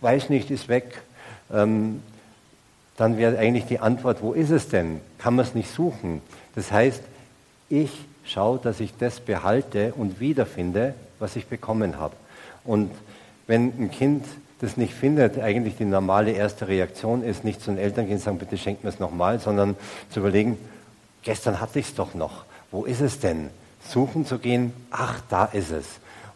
Weiß 0.00 0.30
nicht, 0.30 0.50
ist 0.50 0.68
weg. 0.68 1.02
Ähm, 1.52 2.00
dann 2.96 3.18
wäre 3.18 3.38
eigentlich 3.38 3.66
die 3.66 3.80
Antwort, 3.80 4.22
wo 4.22 4.32
ist 4.32 4.50
es 4.50 4.68
denn? 4.68 5.00
Kann 5.18 5.34
man 5.36 5.44
es 5.44 5.54
nicht 5.54 5.70
suchen? 5.70 6.22
Das 6.54 6.72
heißt, 6.72 7.02
ich 7.68 7.90
schaue, 8.24 8.58
dass 8.58 8.80
ich 8.80 8.96
das 8.98 9.20
behalte 9.20 9.92
und 9.94 10.20
wiederfinde, 10.20 10.94
was 11.18 11.36
ich 11.36 11.46
bekommen 11.46 11.98
habe. 11.98 12.14
Und 12.64 12.90
wenn 13.46 13.72
ein 13.78 13.90
Kind 13.90 14.24
das 14.60 14.76
nicht 14.76 14.94
findet, 14.94 15.38
eigentlich 15.38 15.76
die 15.76 15.84
normale 15.84 16.32
erste 16.32 16.68
Reaktion 16.68 17.22
ist, 17.22 17.44
nicht 17.44 17.60
zu 17.60 17.70
den 17.70 17.78
Eltern 17.78 18.06
gehen 18.06 18.16
und 18.16 18.22
sagen, 18.22 18.38
bitte 18.38 18.56
schenkt 18.56 18.84
mir 18.84 18.90
es 18.90 18.98
nochmal, 18.98 19.38
sondern 19.38 19.76
zu 20.10 20.20
überlegen, 20.20 20.56
gestern 21.22 21.60
hatte 21.60 21.78
ich 21.78 21.88
es 21.88 21.94
doch 21.94 22.14
noch, 22.14 22.44
wo 22.70 22.84
ist 22.84 23.00
es 23.00 23.20
denn? 23.20 23.50
Suchen 23.86 24.24
zu 24.24 24.38
gehen, 24.38 24.72
ach, 24.90 25.20
da 25.28 25.44
ist 25.44 25.70
es. 25.70 25.86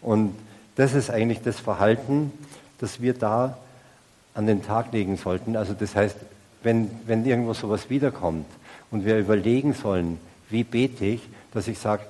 Und 0.02 0.34
das 0.76 0.92
ist 0.92 1.10
eigentlich 1.10 1.40
das 1.42 1.58
Verhalten, 1.58 2.32
das 2.78 3.00
wir 3.00 3.14
da 3.14 3.56
an 4.34 4.46
den 4.46 4.62
Tag 4.62 4.92
legen 4.92 5.16
sollten. 5.16 5.56
Also 5.56 5.72
das 5.72 5.96
heißt, 5.96 6.16
wenn, 6.62 6.90
wenn 7.06 7.24
irgendwo 7.24 7.54
sowas 7.54 7.88
wiederkommt 7.88 8.46
und 8.90 9.04
wir 9.04 9.18
überlegen 9.18 9.72
sollen, 9.72 10.20
wie 10.50 10.64
bete 10.64 11.04
ich, 11.04 11.20
dass 11.52 11.68
ich 11.68 11.78
sage, 11.78 12.02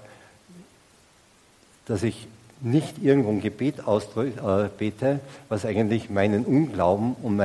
dass 1.86 2.02
ich 2.02 2.26
nicht 2.60 3.02
irgendwo 3.02 3.30
ein 3.30 3.40
Gebet 3.40 3.78
äh, 3.78 5.18
was 5.48 5.64
eigentlich 5.64 6.10
meinen 6.10 6.44
Unglauben 6.44 7.14
und 7.22 7.36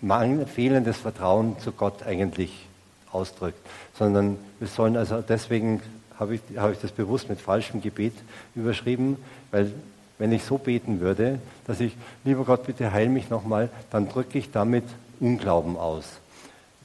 mein 0.00 0.46
fehlendes 0.46 0.98
Vertrauen 0.98 1.58
zu 1.58 1.72
Gott 1.72 2.04
eigentlich 2.04 2.66
ausdrückt, 3.10 3.58
sondern 3.98 4.38
wir 4.58 4.68
sollen 4.68 4.96
also 4.96 5.22
deswegen 5.22 5.80
habe 6.18 6.36
ich, 6.36 6.40
habe 6.56 6.72
ich 6.72 6.78
das 6.78 6.92
bewusst 6.92 7.28
mit 7.28 7.40
falschem 7.40 7.80
Gebet 7.80 8.14
überschrieben, 8.54 9.16
weil 9.50 9.72
wenn 10.18 10.32
ich 10.32 10.44
so 10.44 10.58
beten 10.58 11.00
würde, 11.00 11.40
dass 11.66 11.80
ich, 11.80 11.96
lieber 12.24 12.44
Gott, 12.44 12.66
bitte 12.66 12.92
heil 12.92 13.08
mich 13.08 13.30
nochmal, 13.30 13.68
dann 13.90 14.08
drücke 14.08 14.38
ich 14.38 14.52
damit 14.52 14.84
Unglauben 15.20 15.76
aus, 15.76 16.04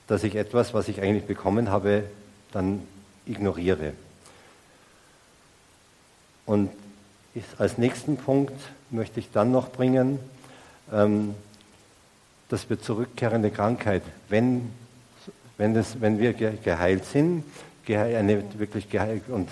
dass 0.08 0.24
ich 0.24 0.36
etwas, 0.36 0.74
was 0.74 0.88
ich 0.88 1.02
eigentlich 1.02 1.26
bekommen 1.26 1.70
habe, 1.70 2.04
dann 2.52 2.82
ignoriere. 3.30 3.94
Und 6.46 6.72
ich, 7.36 7.44
als 7.58 7.78
nächsten 7.78 8.18
Punkt 8.18 8.60
möchte 8.90 9.20
ich 9.20 9.32
dann 9.32 9.52
noch 9.52 9.72
bringen, 9.72 10.20
ähm, 10.92 11.36
dass 12.50 12.70
wir 12.70 12.82
zurückkehrende 12.82 13.52
Krankheit, 13.52 14.02
wenn, 14.30 14.72
wenn, 15.58 15.74
das, 15.74 16.02
wenn 16.02 16.20
wir 16.20 16.34
geheilt 16.34 17.06
sind, 17.06 17.44
eine 17.88 18.44
wirklich 18.60 18.90
geheilt 18.90 19.24
und 19.30 19.50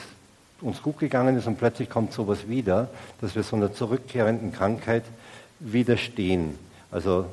uns 0.61 0.81
gut 0.81 0.99
gegangen 0.99 1.37
ist 1.37 1.47
und 1.47 1.57
plötzlich 1.57 1.89
kommt 1.89 2.13
sowas 2.13 2.47
wieder, 2.47 2.89
dass 3.21 3.35
wir 3.35 3.43
so 3.43 3.55
einer 3.55 3.73
zurückkehrenden 3.73 4.51
Krankheit 4.51 5.03
widerstehen. 5.59 6.57
Also 6.91 7.25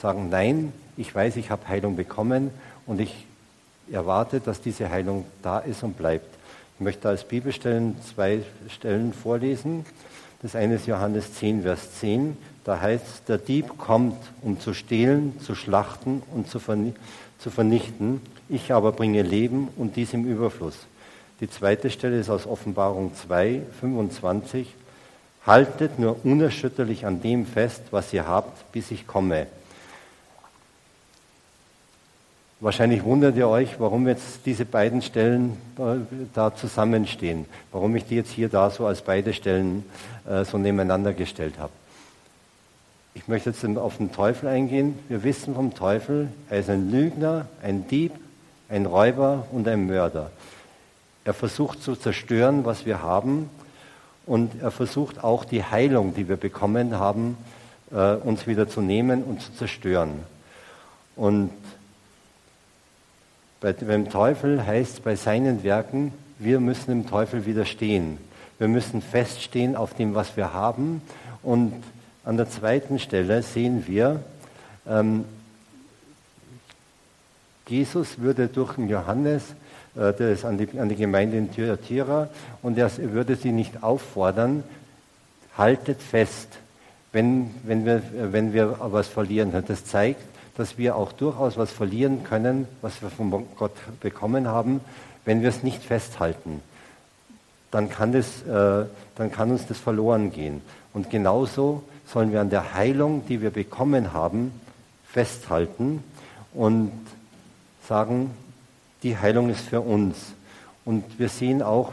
sagen, 0.00 0.28
nein, 0.28 0.72
ich 0.96 1.14
weiß, 1.14 1.36
ich 1.36 1.50
habe 1.50 1.68
Heilung 1.68 1.96
bekommen 1.96 2.50
und 2.86 3.00
ich 3.00 3.26
erwarte, 3.90 4.40
dass 4.40 4.60
diese 4.60 4.90
Heilung 4.90 5.24
da 5.42 5.58
ist 5.58 5.82
und 5.82 5.96
bleibt. 5.96 6.34
Ich 6.76 6.80
möchte 6.80 7.08
als 7.08 7.24
Bibelstellen 7.24 7.96
zwei 8.02 8.42
Stellen 8.68 9.12
vorlesen. 9.12 9.84
Das 10.42 10.56
eine 10.56 10.74
ist 10.74 10.86
Johannes 10.86 11.34
10, 11.34 11.62
Vers 11.62 12.00
10. 12.00 12.36
Da 12.64 12.80
heißt, 12.80 13.28
der 13.28 13.38
Dieb 13.38 13.78
kommt, 13.78 14.18
um 14.42 14.58
zu 14.58 14.74
stehlen, 14.74 15.38
zu 15.40 15.54
schlachten 15.54 16.22
und 16.34 16.48
zu 16.50 16.58
vernichten. 17.50 18.20
Ich 18.48 18.72
aber 18.72 18.92
bringe 18.92 19.22
Leben 19.22 19.68
und 19.76 19.96
dies 19.96 20.12
im 20.12 20.24
Überfluss. 20.26 20.74
Die 21.40 21.50
zweite 21.50 21.90
Stelle 21.90 22.18
ist 22.18 22.30
aus 22.30 22.46
Offenbarung 22.46 23.14
2, 23.14 23.62
25. 23.80 24.74
Haltet 25.46 25.98
nur 25.98 26.24
unerschütterlich 26.24 27.06
an 27.06 27.20
dem 27.20 27.46
fest, 27.46 27.82
was 27.90 28.12
ihr 28.12 28.26
habt, 28.26 28.72
bis 28.72 28.90
ich 28.90 29.06
komme. 29.06 29.46
Wahrscheinlich 32.64 33.04
wundert 33.04 33.36
ihr 33.36 33.46
euch, 33.46 33.78
warum 33.78 34.08
jetzt 34.08 34.46
diese 34.46 34.64
beiden 34.64 35.02
Stellen 35.02 35.58
da 36.32 36.54
zusammenstehen, 36.54 37.44
warum 37.72 37.94
ich 37.94 38.06
die 38.06 38.14
jetzt 38.14 38.30
hier 38.30 38.48
da 38.48 38.70
so 38.70 38.86
als 38.86 39.02
beide 39.02 39.34
Stellen 39.34 39.84
äh, 40.26 40.46
so 40.46 40.56
nebeneinander 40.56 41.12
gestellt 41.12 41.58
habe. 41.58 41.74
Ich 43.12 43.28
möchte 43.28 43.50
jetzt 43.50 43.62
auf 43.76 43.98
den 43.98 44.12
Teufel 44.12 44.48
eingehen. 44.48 44.98
Wir 45.10 45.22
wissen 45.24 45.54
vom 45.54 45.74
Teufel, 45.74 46.28
er 46.48 46.60
ist 46.60 46.70
ein 46.70 46.90
Lügner, 46.90 47.48
ein 47.62 47.86
Dieb, 47.86 48.12
ein 48.70 48.86
Räuber 48.86 49.46
und 49.52 49.68
ein 49.68 49.86
Mörder. 49.86 50.30
Er 51.26 51.34
versucht 51.34 51.82
zu 51.82 51.94
zerstören, 51.96 52.64
was 52.64 52.86
wir 52.86 53.02
haben, 53.02 53.50
und 54.24 54.62
er 54.62 54.70
versucht 54.70 55.22
auch 55.22 55.44
die 55.44 55.62
Heilung, 55.62 56.14
die 56.14 56.30
wir 56.30 56.38
bekommen 56.38 56.98
haben, 56.98 57.36
äh, 57.92 58.14
uns 58.14 58.46
wieder 58.46 58.70
zu 58.70 58.80
nehmen 58.80 59.22
und 59.22 59.42
zu 59.42 59.52
zerstören. 59.52 60.20
Und 61.14 61.50
beim 63.72 64.10
Teufel 64.10 64.66
heißt 64.66 65.02
bei 65.04 65.16
seinen 65.16 65.64
Werken, 65.64 66.12
wir 66.38 66.60
müssen 66.60 66.90
dem 66.90 67.08
Teufel 67.08 67.46
widerstehen. 67.46 68.18
Wir 68.58 68.68
müssen 68.68 69.00
feststehen 69.00 69.74
auf 69.74 69.94
dem, 69.94 70.14
was 70.14 70.36
wir 70.36 70.52
haben. 70.52 71.00
Und 71.42 71.72
an 72.24 72.36
der 72.36 72.50
zweiten 72.50 72.98
Stelle 72.98 73.42
sehen 73.42 73.86
wir, 73.86 74.20
ähm, 74.86 75.24
Jesus 77.66 78.18
würde 78.18 78.48
durch 78.48 78.76
Johannes, 78.76 79.42
äh, 79.96 80.12
der 80.12 80.32
ist 80.32 80.44
an 80.44 80.58
die, 80.58 80.78
an 80.78 80.90
die 80.90 80.96
Gemeinde 80.96 81.38
in 81.38 81.50
Thyatira, 81.50 82.28
und 82.62 82.76
er 82.76 82.90
würde 82.98 83.36
sie 83.36 83.52
nicht 83.52 83.82
auffordern, 83.82 84.62
haltet 85.56 86.02
fest, 86.02 86.48
wenn, 87.12 87.50
wenn, 87.62 87.86
wir, 87.86 88.02
wenn 88.30 88.52
wir 88.52 88.76
was 88.80 89.08
verlieren. 89.08 89.52
Das 89.66 89.86
zeigt, 89.86 90.33
dass 90.56 90.78
wir 90.78 90.96
auch 90.96 91.12
durchaus 91.12 91.56
was 91.56 91.70
verlieren 91.70 92.24
können, 92.24 92.68
was 92.82 93.02
wir 93.02 93.10
von 93.10 93.46
Gott 93.56 93.72
bekommen 94.00 94.48
haben, 94.48 94.80
wenn 95.24 95.42
wir 95.42 95.48
es 95.48 95.62
nicht 95.62 95.82
festhalten. 95.82 96.60
Dann 97.70 97.88
kann, 97.88 98.12
das, 98.12 98.42
äh, 98.42 98.86
dann 99.16 99.32
kann 99.32 99.50
uns 99.50 99.66
das 99.66 99.78
verloren 99.78 100.32
gehen. 100.32 100.62
Und 100.92 101.10
genauso 101.10 101.82
sollen 102.06 102.32
wir 102.32 102.40
an 102.40 102.50
der 102.50 102.74
Heilung, 102.74 103.26
die 103.26 103.42
wir 103.42 103.50
bekommen 103.50 104.12
haben, 104.12 104.52
festhalten 105.08 106.02
und 106.52 106.92
sagen, 107.88 108.30
die 109.02 109.18
Heilung 109.18 109.50
ist 109.50 109.62
für 109.62 109.80
uns. 109.80 110.34
Und 110.84 111.18
wir 111.18 111.28
sehen 111.28 111.62
auch, 111.62 111.92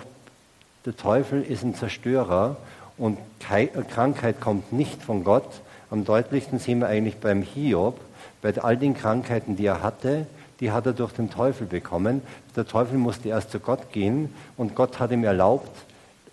der 0.85 0.95
Teufel 0.95 1.41
ist 1.41 1.63
ein 1.63 1.75
Zerstörer 1.75 2.57
und 2.97 3.17
Krankheit 3.39 4.41
kommt 4.41 4.73
nicht 4.73 5.01
von 5.01 5.23
Gott. 5.23 5.61
Am 5.91 6.05
deutlichsten 6.05 6.57
sehen 6.57 6.79
wir 6.79 6.87
eigentlich 6.87 7.17
beim 7.17 7.41
Hiob, 7.41 7.99
bei 8.41 8.57
all 8.57 8.77
den 8.77 8.95
Krankheiten, 8.95 9.57
die 9.57 9.65
er 9.65 9.83
hatte, 9.83 10.25
die 10.61 10.71
hat 10.71 10.85
er 10.85 10.93
durch 10.93 11.11
den 11.11 11.29
Teufel 11.29 11.67
bekommen. 11.67 12.21
Der 12.55 12.65
Teufel 12.65 12.97
musste 12.97 13.29
erst 13.29 13.51
zu 13.51 13.59
Gott 13.59 13.91
gehen 13.91 14.33
und 14.57 14.73
Gott 14.73 14.99
hat 14.99 15.11
ihm 15.11 15.25
erlaubt, 15.25 15.69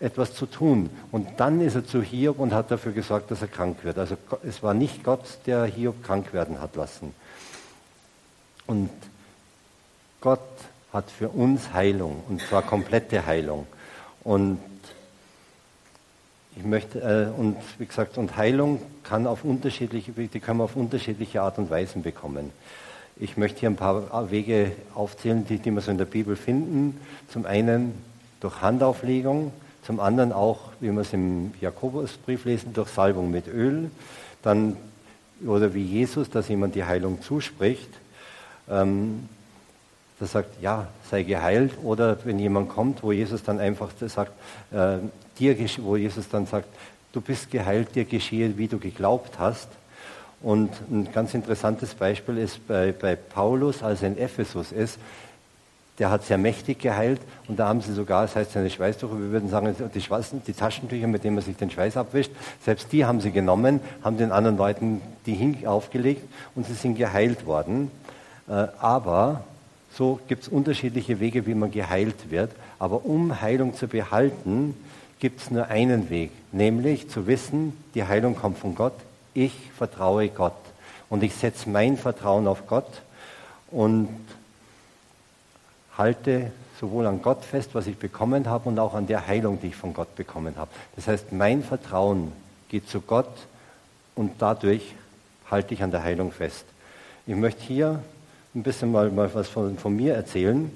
etwas 0.01 0.35
zu 0.35 0.47
tun. 0.47 0.90
Und 1.11 1.27
dann 1.38 1.61
ist 1.61 1.75
er 1.75 1.85
zu 1.85 2.03
Hiob 2.03 2.38
und 2.38 2.55
hat 2.55 2.71
dafür 2.71 2.92
gesorgt, 2.92 3.31
dass 3.33 3.42
er 3.42 3.49
krank 3.49 3.79
wird. 3.83 3.99
Also 3.99 4.16
es 4.47 4.62
war 4.62 4.75
nicht 4.75 5.03
Gott, 5.03 5.25
der 5.47 5.64
Hiob 5.64 6.05
krank 6.05 6.33
werden 6.33 6.61
hat 6.61 6.77
lassen. 6.77 7.12
Und 8.66 8.90
Gott 10.21 10.40
hat 10.92 11.11
für 11.11 11.31
uns 11.31 11.73
Heilung, 11.73 12.23
und 12.29 12.40
zwar 12.42 12.62
komplette 12.62 13.27
Heilung. 13.27 13.66
Und 14.23 14.61
ich 16.59 16.64
möchte, 16.64 17.01
äh, 17.01 17.40
und 17.40 17.57
wie 17.79 17.87
gesagt, 17.87 18.18
und 18.18 18.37
Heilung 18.37 18.83
kann 19.05 19.27
auf 19.27 19.44
unterschiedliche, 19.44 20.11
die 20.12 20.40
können 20.40 20.59
wir 20.59 20.64
auf 20.64 20.75
unterschiedliche 20.75 21.40
Art 21.42 21.59
und 21.59 21.71
Weisen 21.71 22.03
bekommen. 22.03 22.51
Ich 23.16 23.37
möchte 23.37 23.61
hier 23.61 23.71
ein 23.71 23.77
paar 23.77 24.31
Wege 24.31 24.73
aufzählen, 24.94 25.47
die, 25.47 25.59
die 25.59 25.71
wir 25.71 25.81
so 25.81 25.90
in 25.90 25.99
der 25.99 26.05
Bibel 26.05 26.37
finden. 26.37 27.01
Zum 27.33 27.47
einen 27.47 27.94
durch 28.40 28.61
Handauflegung, 28.61 29.53
zum 29.85 30.01
anderen 30.01 30.33
auch, 30.33 30.73
wie 30.81 30.90
wir 30.90 31.01
es 31.01 31.12
im 31.12 31.53
Jakobusbrief 31.61 32.44
lesen, 32.44 32.73
durch 32.73 32.88
Salbung 32.88 33.31
mit 33.31 33.47
Öl. 33.47 33.90
Dann, 34.42 34.77
oder 35.47 35.75
wie 35.75 35.83
Jesus, 35.83 36.29
dass 36.29 36.49
jemand 36.49 36.75
die 36.75 36.85
Heilung 36.85 37.23
zuspricht. 37.23 37.88
Ähm, 38.68 39.29
das 40.20 40.33
sagt, 40.33 40.61
ja, 40.61 40.88
sei 41.11 41.22
geheilt. 41.22 41.72
Oder 41.83 42.18
wenn 42.24 42.38
jemand 42.38 42.68
kommt, 42.68 43.02
wo 43.02 43.12
Jesus 43.12 43.42
dann 43.42 43.61
einfach 43.61 43.90
sagt, 44.00 44.33
äh, 44.72 44.98
dir, 45.38 45.57
wo 45.78 45.96
Jesus 45.96 46.28
dann 46.28 46.46
sagt, 46.46 46.68
du 47.12 47.20
bist 47.20 47.50
geheilt, 47.50 47.94
dir 47.94 48.04
geschehe, 48.04 48.57
wie 48.59 48.68
du 48.68 48.78
geglaubt 48.78 49.38
hast. 49.38 49.68
Und 50.40 50.70
ein 50.90 51.09
ganz 51.12 51.35
interessantes 51.35 51.94
Beispiel 51.94 52.38
ist 52.38 52.66
bei, 52.68 52.92
bei 52.92 53.16
Paulus, 53.16 53.83
als 53.83 54.02
er 54.02 54.09
in 54.09 54.18
Ephesus 54.18 54.72
ist, 54.72 54.98
der 55.98 56.11
hat 56.11 56.24
sehr 56.24 56.38
mächtig 56.38 56.78
geheilt 56.78 57.20
und 57.48 57.59
da 57.59 57.66
haben 57.66 57.81
sie 57.81 57.92
sogar, 57.92 58.22
das 58.22 58.37
heißt 58.37 58.52
seine 58.52 58.70
Schweißtücher, 58.70 59.18
wir 59.18 59.33
würden 59.33 59.48
sagen, 59.48 59.74
die, 59.92 60.00
Schweißen, 60.00 60.42
die 60.46 60.52
Taschentücher, 60.52 61.09
mit 61.09 61.24
denen 61.24 61.35
man 61.35 61.44
sich 61.44 61.57
den 61.57 61.70
Schweiß 61.70 61.96
abwischt, 61.96 62.31
selbst 62.64 62.92
die 62.92 63.04
haben 63.04 63.20
sie 63.20 63.33
genommen, 63.33 63.81
haben 64.04 64.16
den 64.16 64.31
anderen 64.31 64.57
Leuten 64.57 65.00
die 65.26 65.35
hin 65.35 65.66
aufgelegt 65.66 66.22
und 66.54 66.66
sie 66.66 66.74
sind 66.74 66.96
geheilt 66.96 67.46
worden. 67.46 67.90
Äh, 68.48 68.68
aber 68.78 69.42
so 69.98 70.20
gibt 70.28 70.44
es 70.44 70.48
unterschiedliche 70.48 71.18
Wege, 71.18 71.44
wie 71.46 71.54
man 71.54 71.72
geheilt 71.72 72.30
wird. 72.30 72.52
Aber 72.78 73.04
um 73.04 73.40
Heilung 73.40 73.74
zu 73.74 73.88
behalten, 73.88 74.76
gibt 75.18 75.40
es 75.40 75.50
nur 75.50 75.66
einen 75.66 76.08
Weg, 76.08 76.30
nämlich 76.52 77.11
zu 77.11 77.26
wissen, 77.26 77.76
die 77.96 78.04
Heilung 78.04 78.37
kommt 78.37 78.58
von 78.58 78.76
Gott. 78.76 78.94
Ich 79.34 79.52
vertraue 79.76 80.28
Gott. 80.28 80.54
Und 81.11 81.24
ich 81.24 81.34
setze 81.34 81.68
mein 81.68 81.96
Vertrauen 81.96 82.46
auf 82.46 82.68
Gott 82.68 83.02
und 83.72 84.08
halte 85.96 86.52
sowohl 86.78 87.06
an 87.06 87.20
Gott 87.20 87.44
fest, 87.44 87.70
was 87.72 87.88
ich 87.88 87.96
bekommen 87.96 88.46
habe, 88.46 88.68
und 88.68 88.78
auch 88.78 88.94
an 88.94 89.08
der 89.08 89.26
Heilung, 89.26 89.61
die 89.61 89.68
ich 89.68 89.76
von 89.76 89.94
Gott 89.94 90.14
bekommen 90.14 90.54
habe. 90.56 90.70
Das 90.94 91.08
heißt, 91.08 91.32
mein 91.32 91.64
Vertrauen 91.64 92.30
geht 92.68 92.88
zu 92.88 93.00
Gott 93.00 93.34
und 94.14 94.30
dadurch 94.38 94.94
halte 95.50 95.74
ich 95.74 95.82
an 95.82 95.90
der 95.90 96.04
Heilung 96.04 96.30
fest. 96.30 96.66
Ich 97.26 97.34
möchte 97.34 97.64
hier 97.64 98.00
ein 98.59 98.64
bisschen 98.64 98.90
mal, 98.90 99.09
mal 99.11 99.33
was 99.35 99.49
von, 99.49 99.79
von 99.79 99.94
mir 99.94 100.14
erzählen. 100.14 100.71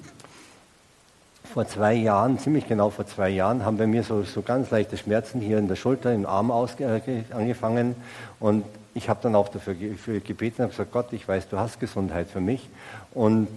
Vor 1.53 1.67
zwei 1.67 1.93
Jahren, 1.93 2.39
ziemlich 2.39 2.65
genau 2.65 2.89
vor 2.89 3.05
zwei 3.05 3.29
Jahren, 3.29 3.65
haben 3.65 3.77
bei 3.77 3.87
mir 3.87 4.03
so, 4.03 4.23
so 4.23 4.41
ganz 4.41 4.71
leichte 4.71 4.95
Schmerzen 4.97 5.41
hier 5.41 5.57
in 5.57 5.67
der 5.67 5.75
Schulter, 5.75 6.13
im 6.13 6.25
Arm 6.25 6.49
aus, 6.49 6.79
äh, 6.79 7.01
angefangen. 7.31 7.95
Und 8.39 8.63
ich 8.93 9.09
habe 9.09 9.19
dann 9.21 9.35
auch 9.35 9.49
dafür 9.49 9.75
gebeten 9.75 10.63
und 10.63 10.69
gesagt, 10.69 10.93
Gott, 10.93 11.11
ich 11.11 11.27
weiß, 11.27 11.49
du 11.49 11.59
hast 11.59 11.81
Gesundheit 11.81 12.29
für 12.29 12.39
mich. 12.39 12.69
Und 13.13 13.49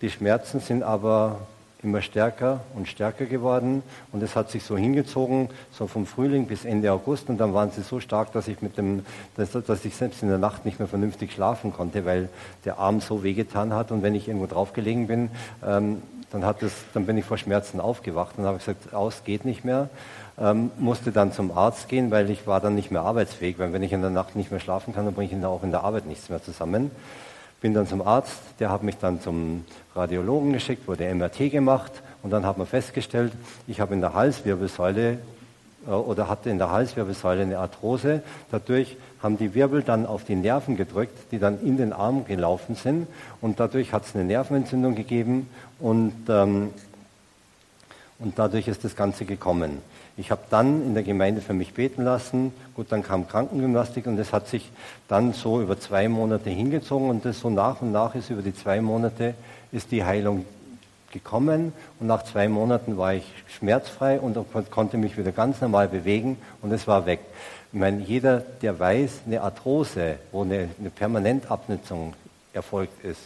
die 0.00 0.10
Schmerzen 0.10 0.60
sind 0.60 0.82
aber 0.82 1.40
immer 1.82 2.02
stärker 2.02 2.60
und 2.74 2.88
stärker 2.88 3.26
geworden. 3.26 3.82
Und 4.12 4.22
es 4.22 4.34
hat 4.34 4.50
sich 4.50 4.64
so 4.64 4.76
hingezogen, 4.76 5.50
so 5.70 5.86
vom 5.86 6.06
Frühling 6.06 6.46
bis 6.46 6.64
Ende 6.64 6.90
August. 6.92 7.28
Und 7.28 7.38
dann 7.38 7.54
waren 7.54 7.70
sie 7.70 7.82
so 7.82 8.00
stark, 8.00 8.32
dass 8.32 8.48
ich 8.48 8.62
mit 8.62 8.78
dem, 8.78 9.04
dass, 9.36 9.52
dass 9.52 9.84
ich 9.84 9.94
selbst 9.94 10.22
in 10.22 10.28
der 10.28 10.38
Nacht 10.38 10.64
nicht 10.64 10.78
mehr 10.78 10.88
vernünftig 10.88 11.32
schlafen 11.32 11.72
konnte, 11.72 12.04
weil 12.04 12.28
der 12.64 12.78
Arm 12.78 13.00
so 13.00 13.22
wehgetan 13.22 13.72
hat. 13.72 13.92
Und 13.92 14.02
wenn 14.02 14.14
ich 14.14 14.28
irgendwo 14.28 14.46
drauf 14.46 14.72
gelegen 14.72 15.06
bin, 15.06 15.30
ähm, 15.64 16.02
dann, 16.32 16.44
hat 16.44 16.62
es, 16.62 16.72
dann 16.94 17.06
bin 17.06 17.16
ich 17.18 17.24
vor 17.24 17.38
Schmerzen 17.38 17.80
aufgewacht. 17.80 18.38
Und 18.38 18.46
habe 18.46 18.58
gesagt, 18.58 18.94
aus 18.94 19.22
geht 19.24 19.44
nicht 19.44 19.64
mehr. 19.64 19.90
Ähm, 20.38 20.70
musste 20.78 21.12
dann 21.12 21.32
zum 21.32 21.56
Arzt 21.56 21.88
gehen, 21.88 22.10
weil 22.10 22.28
ich 22.30 22.46
war 22.46 22.60
dann 22.60 22.74
nicht 22.74 22.90
mehr 22.90 23.02
arbeitsfähig, 23.02 23.58
weil 23.58 23.72
wenn 23.72 23.82
ich 23.82 23.92
in 23.92 24.02
der 24.02 24.10
Nacht 24.10 24.36
nicht 24.36 24.50
mehr 24.50 24.60
schlafen 24.60 24.94
kann, 24.94 25.06
dann 25.06 25.14
bringe 25.14 25.30
ich 25.32 25.44
auch 25.44 25.62
in 25.62 25.70
der 25.70 25.82
Arbeit 25.82 26.06
nichts 26.06 26.28
mehr 26.28 26.42
zusammen. 26.42 26.90
Bin 27.60 27.74
dann 27.74 27.86
zum 27.86 28.02
Arzt, 28.02 28.36
der 28.60 28.70
hat 28.70 28.82
mich 28.82 28.96
dann 28.98 29.20
zum 29.20 29.64
Radiologen 29.94 30.52
geschickt, 30.52 30.86
wurde 30.86 31.12
MRT 31.14 31.50
gemacht 31.50 31.92
und 32.22 32.30
dann 32.30 32.44
hat 32.44 32.58
man 32.58 32.66
festgestellt, 32.66 33.32
ich 33.66 33.80
habe 33.80 33.94
in 33.94 34.00
der 34.00 34.14
Halswirbelsäule 34.14 35.18
äh, 35.86 35.90
oder 35.90 36.28
hatte 36.28 36.50
in 36.50 36.58
der 36.58 36.70
Halswirbelsäule 36.70 37.42
eine 37.42 37.58
Arthrose. 37.58 38.22
Dadurch 38.50 38.96
haben 39.22 39.38
die 39.38 39.54
Wirbel 39.54 39.82
dann 39.82 40.06
auf 40.06 40.24
die 40.24 40.34
Nerven 40.34 40.76
gedrückt, 40.76 41.16
die 41.30 41.38
dann 41.38 41.60
in 41.60 41.76
den 41.76 41.92
Arm 41.92 42.26
gelaufen 42.26 42.74
sind 42.74 43.06
und 43.40 43.58
dadurch 43.58 43.92
hat 43.92 44.04
es 44.04 44.14
eine 44.14 44.24
Nervenentzündung 44.24 44.94
gegeben 44.94 45.48
und, 45.78 46.14
ähm, 46.28 46.70
und 48.18 48.38
dadurch 48.38 48.68
ist 48.68 48.84
das 48.84 48.96
Ganze 48.96 49.24
gekommen. 49.24 49.82
Ich 50.18 50.30
habe 50.30 50.42
dann 50.48 50.82
in 50.82 50.94
der 50.94 51.02
Gemeinde 51.02 51.42
für 51.42 51.52
mich 51.52 51.74
beten 51.74 52.02
lassen. 52.02 52.52
Gut, 52.74 52.86
dann 52.90 53.02
kam 53.02 53.28
Krankengymnastik 53.28 54.06
und 54.06 54.16
das 54.16 54.32
hat 54.32 54.48
sich 54.48 54.70
dann 55.08 55.34
so 55.34 55.60
über 55.60 55.78
zwei 55.78 56.08
Monate 56.08 56.48
hingezogen 56.48 57.10
und 57.10 57.24
das 57.24 57.40
so 57.40 57.50
nach 57.50 57.82
und 57.82 57.92
nach 57.92 58.14
ist 58.14 58.30
über 58.30 58.42
die 58.42 58.54
zwei 58.54 58.80
Monate 58.80 59.34
ist 59.72 59.90
die 59.90 60.04
Heilung 60.04 60.46
gekommen 61.12 61.72
und 62.00 62.06
nach 62.06 62.24
zwei 62.24 62.48
Monaten 62.48 62.96
war 62.96 63.14
ich 63.14 63.24
schmerzfrei 63.58 64.18
und 64.18 64.38
konnte 64.70 64.96
mich 64.96 65.18
wieder 65.18 65.32
ganz 65.32 65.60
normal 65.60 65.88
bewegen 65.88 66.38
und 66.62 66.72
es 66.72 66.86
war 66.86 67.06
weg. 67.06 67.20
Ich 67.72 67.78
meine, 67.78 68.00
jeder, 68.02 68.40
der 68.62 68.78
weiß, 68.78 69.22
eine 69.26 69.42
Arthrose, 69.42 70.16
wo 70.32 70.42
eine, 70.42 70.68
eine 70.78 70.90
Permanentabnutzung 70.90 72.14
erfolgt 72.54 73.04
ist, 73.04 73.20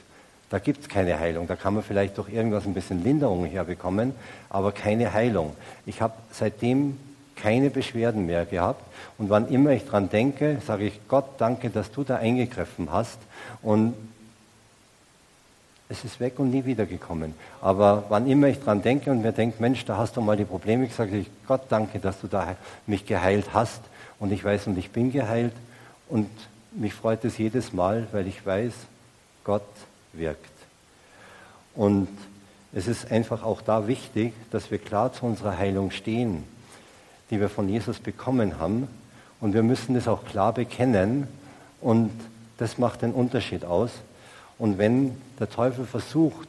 da 0.51 0.59
gibt 0.59 0.83
es 0.83 0.89
keine 0.89 1.19
Heilung. 1.19 1.47
Da 1.47 1.57
kann 1.57 1.75
man 1.75 1.83
vielleicht 1.83 2.19
durch 2.19 2.29
irgendwas 2.29 2.67
ein 2.67 2.75
bisschen 2.75 3.03
Linderung 3.03 3.45
herbekommen, 3.47 4.13
aber 4.51 4.73
keine 4.73 5.13
Heilung. 5.13 5.55
Ich 5.87 6.03
habe 6.03 6.15
seitdem 6.33 6.99
keine 7.37 7.71
Beschwerden 7.71 8.27
mehr 8.27 8.45
gehabt. 8.45 8.83
Und 9.17 9.31
wann 9.31 9.49
immer 9.49 9.71
ich 9.71 9.87
dran 9.87 10.11
denke, 10.11 10.59
sage 10.67 10.87
ich 10.87 11.01
Gott, 11.09 11.25
danke, 11.39 11.71
dass 11.71 11.93
du 11.93 12.03
da 12.03 12.17
eingegriffen 12.17 12.93
hast. 12.93 13.19
Und 13.63 13.95
es 15.89 16.05
ist 16.05 16.21
weg 16.21 16.39
und 16.39 16.51
nie 16.51 16.65
wiedergekommen. 16.65 17.35
Aber 17.61 18.05
wann 18.09 18.29
immer 18.29 18.49
ich 18.49 18.61
dran 18.61 18.83
denke 18.83 19.11
und 19.11 19.23
mir 19.23 19.33
denke, 19.33 19.61
Mensch, 19.63 19.85
da 19.85 19.97
hast 19.97 20.17
du 20.17 20.21
mal 20.21 20.37
die 20.37 20.45
Probleme, 20.45 20.85
ich 20.85 20.95
sage 20.95 21.17
ich 21.17 21.31
Gott, 21.47 21.63
danke, 21.69 22.01
dass 22.01 22.21
du 22.21 22.27
da 22.27 22.57
mich 22.87 23.07
geheilt 23.07 23.47
hast. 23.53 23.81
Und 24.19 24.33
ich 24.33 24.45
weiß, 24.45 24.67
und 24.67 24.79
ich 24.79 24.91
bin 24.91 25.13
geheilt. 25.13 25.53
Und 26.09 26.29
mich 26.73 26.93
freut 26.93 27.25
es 27.25 27.39
jedes 27.39 27.73
Mal, 27.73 28.09
weil 28.13 28.27
ich 28.27 28.45
weiß, 28.45 28.73
Gott 29.45 29.63
wirkt. 30.12 30.51
Und 31.75 32.09
es 32.73 32.87
ist 32.87 33.11
einfach 33.11 33.42
auch 33.42 33.62
da 33.62 33.87
wichtig, 33.87 34.33
dass 34.51 34.70
wir 34.70 34.79
klar 34.79 35.12
zu 35.12 35.27
unserer 35.27 35.57
Heilung 35.57 35.90
stehen, 35.90 36.44
die 37.31 37.40
wir 37.40 37.49
von 37.49 37.68
Jesus 37.68 37.99
bekommen 37.99 38.59
haben. 38.59 38.88
Und 39.40 39.55
wir 39.55 39.62
müssen 39.62 39.94
das 39.94 40.09
auch 40.09 40.25
klar 40.25 40.53
bekennen. 40.53 41.27
Und 41.81 42.11
das 42.59 42.79
macht 42.79 43.03
den 43.03 43.12
Unterschied 43.12 43.64
aus. 43.64 43.90
Und 44.59 44.79
wenn 44.79 45.16
der 45.38 45.49
Teufel 45.49 45.87
versucht, 45.87 46.49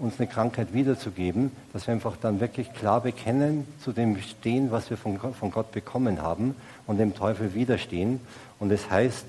uns 0.00 0.18
eine 0.18 0.28
Krankheit 0.28 0.72
wiederzugeben, 0.72 1.50
dass 1.72 1.86
wir 1.86 1.94
einfach 1.94 2.16
dann 2.16 2.40
wirklich 2.40 2.72
klar 2.72 3.02
bekennen, 3.02 3.66
zu 3.84 3.92
dem 3.92 4.18
stehen, 4.20 4.70
was 4.70 4.88
wir 4.88 4.96
von 4.96 5.18
Gott, 5.18 5.34
von 5.34 5.50
Gott 5.50 5.72
bekommen 5.72 6.22
haben 6.22 6.54
und 6.86 6.98
dem 6.98 7.14
Teufel 7.14 7.54
widerstehen. 7.54 8.20
Und 8.58 8.70
es 8.70 8.82
das 8.82 8.90
heißt 8.90 9.26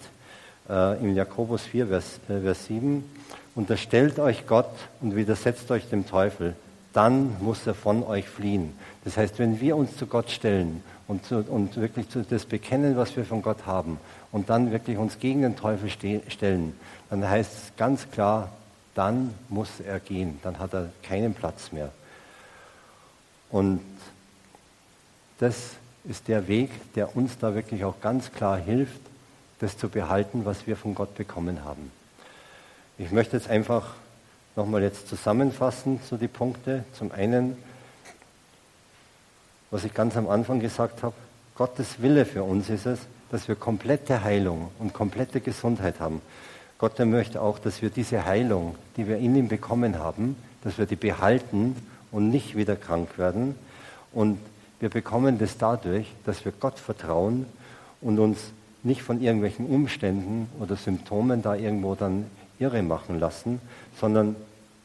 äh, 0.69 0.99
im 0.99 1.15
Jakobus 1.15 1.63
4, 1.63 1.87
Vers, 1.87 2.19
äh, 2.29 2.39
Vers 2.39 2.65
7, 2.67 3.03
unterstellt 3.55 4.19
euch 4.19 4.47
Gott 4.47 4.71
und 5.01 5.15
widersetzt 5.15 5.69
euch 5.71 5.89
dem 5.89 6.07
Teufel, 6.07 6.55
dann 6.93 7.35
muss 7.41 7.65
er 7.65 7.73
von 7.73 8.03
euch 8.03 8.27
fliehen. 8.27 8.73
Das 9.03 9.17
heißt, 9.17 9.39
wenn 9.39 9.61
wir 9.61 9.75
uns 9.77 9.95
zu 9.97 10.07
Gott 10.07 10.29
stellen 10.29 10.83
und, 11.07 11.25
zu, 11.25 11.39
und 11.39 11.77
wirklich 11.77 12.09
zu, 12.09 12.23
das 12.23 12.45
bekennen, 12.45 12.97
was 12.97 13.15
wir 13.15 13.25
von 13.25 13.41
Gott 13.41 13.65
haben, 13.65 13.99
und 14.31 14.49
dann 14.49 14.71
wirklich 14.71 14.97
uns 14.97 15.19
gegen 15.19 15.41
den 15.41 15.55
Teufel 15.55 15.89
ste 15.89 16.21
stellen, 16.29 16.73
dann 17.09 17.27
heißt 17.27 17.51
es 17.51 17.75
ganz 17.77 18.09
klar, 18.11 18.49
dann 18.95 19.33
muss 19.49 19.79
er 19.85 19.99
gehen, 19.99 20.39
dann 20.43 20.59
hat 20.59 20.73
er 20.73 20.89
keinen 21.03 21.33
Platz 21.33 21.71
mehr. 21.71 21.91
Und 23.49 23.81
das 25.39 25.71
ist 26.05 26.27
der 26.27 26.47
Weg, 26.47 26.69
der 26.93 27.15
uns 27.15 27.37
da 27.37 27.53
wirklich 27.55 27.83
auch 27.83 27.99
ganz 28.01 28.31
klar 28.31 28.57
hilft, 28.57 29.01
das 29.59 29.77
zu 29.77 29.89
behalten, 29.89 30.45
was 30.45 30.65
wir 30.65 30.75
von 30.75 30.95
Gott 30.95 31.15
bekommen 31.15 31.63
haben. 31.63 31.91
Ich 32.97 33.11
möchte 33.11 33.37
jetzt 33.37 33.49
einfach 33.49 33.95
nochmal 34.55 34.83
jetzt 34.83 35.07
zusammenfassen, 35.07 35.99
so 36.07 36.17
die 36.17 36.27
Punkte. 36.27 36.83
Zum 36.93 37.11
einen, 37.11 37.57
was 39.71 39.83
ich 39.83 39.93
ganz 39.93 40.17
am 40.17 40.29
Anfang 40.29 40.59
gesagt 40.59 41.03
habe, 41.03 41.15
Gottes 41.55 42.01
Wille 42.01 42.25
für 42.25 42.43
uns 42.43 42.69
ist 42.69 42.85
es, 42.85 42.99
dass 43.31 43.47
wir 43.47 43.55
komplette 43.55 44.23
Heilung 44.23 44.71
und 44.79 44.93
komplette 44.93 45.41
Gesundheit 45.41 45.99
haben. 45.99 46.21
Gott 46.77 46.99
der 46.99 47.05
möchte 47.05 47.41
auch, 47.41 47.59
dass 47.59 47.81
wir 47.81 47.89
diese 47.89 48.25
Heilung, 48.25 48.75
die 48.97 49.07
wir 49.07 49.17
in 49.17 49.35
ihm 49.35 49.47
bekommen 49.47 49.99
haben, 49.99 50.35
dass 50.63 50.77
wir 50.77 50.85
die 50.85 50.95
behalten 50.95 51.75
und 52.11 52.29
nicht 52.29 52.55
wieder 52.55 52.75
krank 52.75 53.17
werden. 53.17 53.55
Und 54.11 54.39
wir 54.79 54.89
bekommen 54.89 55.37
das 55.37 55.57
dadurch, 55.57 56.07
dass 56.25 56.43
wir 56.43 56.51
Gott 56.51 56.79
vertrauen 56.79 57.45
und 58.01 58.19
uns 58.19 58.39
nicht 58.83 59.03
von 59.03 59.21
irgendwelchen 59.21 59.67
Umständen 59.67 60.49
oder 60.59 60.75
Symptomen 60.75 61.41
da 61.41 61.55
irgendwo 61.55 61.95
dann 61.95 62.25
irre 62.61 62.83
machen 62.83 63.19
lassen, 63.19 63.59
sondern 63.99 64.35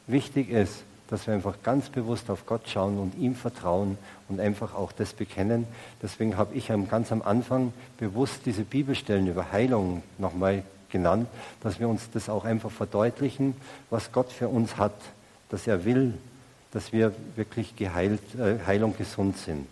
wichtig 0.07 0.51
ist, 0.51 0.83
dass 1.09 1.27
wir 1.27 1.35
einfach 1.35 1.57
ganz 1.63 1.89
bewusst 1.89 2.31
auf 2.31 2.47
Gott 2.47 2.69
schauen 2.69 2.99
und 2.99 3.17
ihm 3.17 3.35
vertrauen 3.35 3.97
und 4.29 4.41
einfach 4.41 4.75
auch 4.75 4.91
das 4.91 5.13
bekennen. 5.13 5.67
Deswegen 6.03 6.37
habe 6.37 6.55
ich 6.55 6.69
ganz 6.91 7.13
am 7.13 7.23
Anfang 7.23 7.73
bewusst 7.99 8.41
diese 8.45 8.65
Bibelstellen 8.65 9.29
über 9.29 9.53
Heilung 9.53 10.03
nochmal 10.19 10.65
genannt, 10.91 11.29
dass 11.61 11.79
wir 11.79 11.89
uns 11.89 12.11
das 12.13 12.29
auch 12.29 12.45
einfach 12.45 12.71
verdeutlichen, 12.71 13.55
was 13.91 14.11
Gott 14.11 14.33
für 14.33 14.49
uns 14.49 14.79
hat, 14.79 14.95
dass 15.49 15.67
er 15.67 15.85
will, 15.85 16.15
dass 16.73 16.93
wir 16.93 17.13
wirklich 17.37 17.77
geheilt, 17.77 18.21
äh, 18.37 18.59
Heilung 18.67 18.97
gesund 18.97 19.37
sind. 19.37 19.67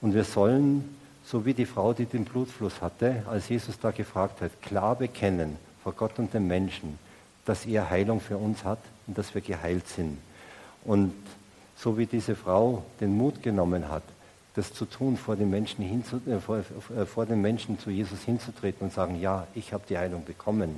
Und 0.00 0.14
wir 0.14 0.24
sollen, 0.24 0.96
so 1.24 1.44
wie 1.44 1.54
die 1.54 1.66
Frau, 1.66 1.92
die 1.92 2.06
den 2.06 2.24
Blutfluss 2.24 2.80
hatte, 2.80 3.22
als 3.26 3.48
Jesus 3.50 3.78
da 3.78 3.90
gefragt 3.90 4.40
hat, 4.40 4.62
klar 4.62 4.96
bekennen 4.96 5.58
vor 5.82 5.92
Gott 5.92 6.18
und 6.18 6.32
den 6.32 6.46
Menschen, 6.46 6.98
dass 7.44 7.66
er 7.66 7.90
Heilung 7.90 8.20
für 8.20 8.38
uns 8.38 8.64
hat 8.64 8.78
und 9.06 9.18
dass 9.18 9.34
wir 9.34 9.42
geheilt 9.42 9.88
sind. 9.88 10.18
Und 10.84 11.14
so 11.76 11.98
wie 11.98 12.06
diese 12.06 12.36
Frau 12.36 12.84
den 13.00 13.16
Mut 13.16 13.42
genommen 13.42 13.88
hat, 13.88 14.04
das 14.54 14.72
zu 14.72 14.84
tun, 14.84 15.16
vor 15.16 15.36
den 15.36 15.50
Menschen, 15.50 15.84
hinzu, 15.84 16.20
äh, 16.26 16.38
vor, 16.38 16.58
äh, 16.58 17.06
vor 17.06 17.26
den 17.26 17.40
Menschen 17.40 17.78
zu 17.78 17.90
Jesus 17.90 18.22
hinzutreten 18.22 18.86
und 18.86 18.92
sagen, 18.92 19.20
ja, 19.20 19.46
ich 19.54 19.72
habe 19.72 19.84
die 19.88 19.96
Heilung 19.96 20.24
bekommen. 20.24 20.76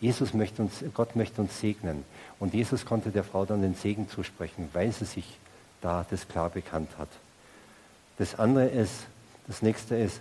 Jesus 0.00 0.34
möchte 0.34 0.62
uns, 0.62 0.84
Gott 0.94 1.16
möchte 1.16 1.40
uns 1.40 1.58
segnen. 1.60 2.04
Und 2.38 2.54
Jesus 2.54 2.84
konnte 2.84 3.10
der 3.10 3.24
Frau 3.24 3.44
dann 3.46 3.62
den 3.62 3.74
Segen 3.74 4.08
zusprechen, 4.08 4.68
weil 4.72 4.92
sie 4.92 5.04
sich 5.04 5.38
da 5.80 6.04
das 6.10 6.28
klar 6.28 6.50
bekannt 6.50 6.90
hat. 6.98 7.08
Das 8.18 8.38
andere 8.38 8.66
ist, 8.66 9.06
das 9.46 9.62
nächste 9.62 9.96
ist, 9.96 10.20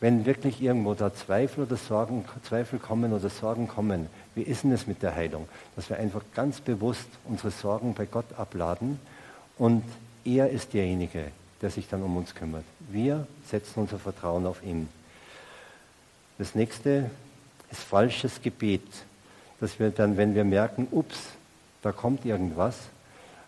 wenn 0.00 0.24
wirklich 0.24 0.62
irgendwo 0.62 0.94
da 0.94 1.14
Zweifel 1.14 1.64
oder 1.64 1.76
Sorgen, 1.76 2.24
Zweifel 2.42 2.78
kommen 2.78 3.12
oder 3.12 3.28
Sorgen 3.28 3.68
kommen, 3.68 4.06
wie 4.34 4.42
ist 4.42 4.64
denn 4.64 4.72
es 4.72 4.86
mit 4.86 5.02
der 5.02 5.14
Heilung? 5.14 5.46
Dass 5.76 5.90
wir 5.90 5.98
einfach 5.98 6.22
ganz 6.34 6.60
bewusst 6.60 7.08
unsere 7.26 7.50
Sorgen 7.50 7.94
bei 7.94 8.06
Gott 8.06 8.32
abladen 8.36 8.98
und 9.58 9.84
er 10.24 10.48
ist 10.50 10.72
derjenige, 10.72 11.26
der 11.60 11.70
sich 11.70 11.88
dann 11.88 12.02
um 12.02 12.16
uns 12.16 12.34
kümmert. 12.34 12.64
Wir 12.90 13.26
setzen 13.46 13.80
unser 13.80 13.98
Vertrauen 13.98 14.46
auf 14.46 14.62
ihn. 14.62 14.88
Das 16.38 16.54
nächste 16.54 17.10
ist 17.70 17.82
falsches 17.82 18.40
Gebet, 18.40 18.86
dass 19.60 19.78
wir 19.78 19.90
dann, 19.90 20.16
wenn 20.16 20.34
wir 20.34 20.44
merken, 20.44 20.88
ups, 20.90 21.18
da 21.82 21.92
kommt 21.92 22.24
irgendwas, 22.24 22.76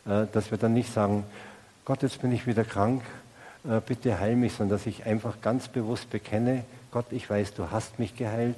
äh, 0.05 0.27
dass 0.33 0.51
wir 0.51 0.59
dann 0.59 0.75
nicht 0.75 0.93
sagen, 0.93 1.25
Gott, 1.87 2.03
jetzt 2.03 2.21
bin 2.21 2.33
ich 2.33 2.47
wieder 2.47 2.65
krank, 2.65 3.03
äh, 3.68 3.81
bitte 3.85 4.18
heil 4.18 4.37
mich, 4.37 4.55
sondern 4.55 4.79
dass 4.79 4.87
ich 4.87 5.07
einfach 5.07 5.40
ganz 5.40 5.68
bewusst 5.68 6.11
bekenne, 6.11 6.64
Gott, 6.90 7.07
ich 7.11 7.29
weiß, 7.29 7.55
du 7.55 7.70
hast 7.70 7.98
mich 7.98 8.16
geheilt, 8.16 8.57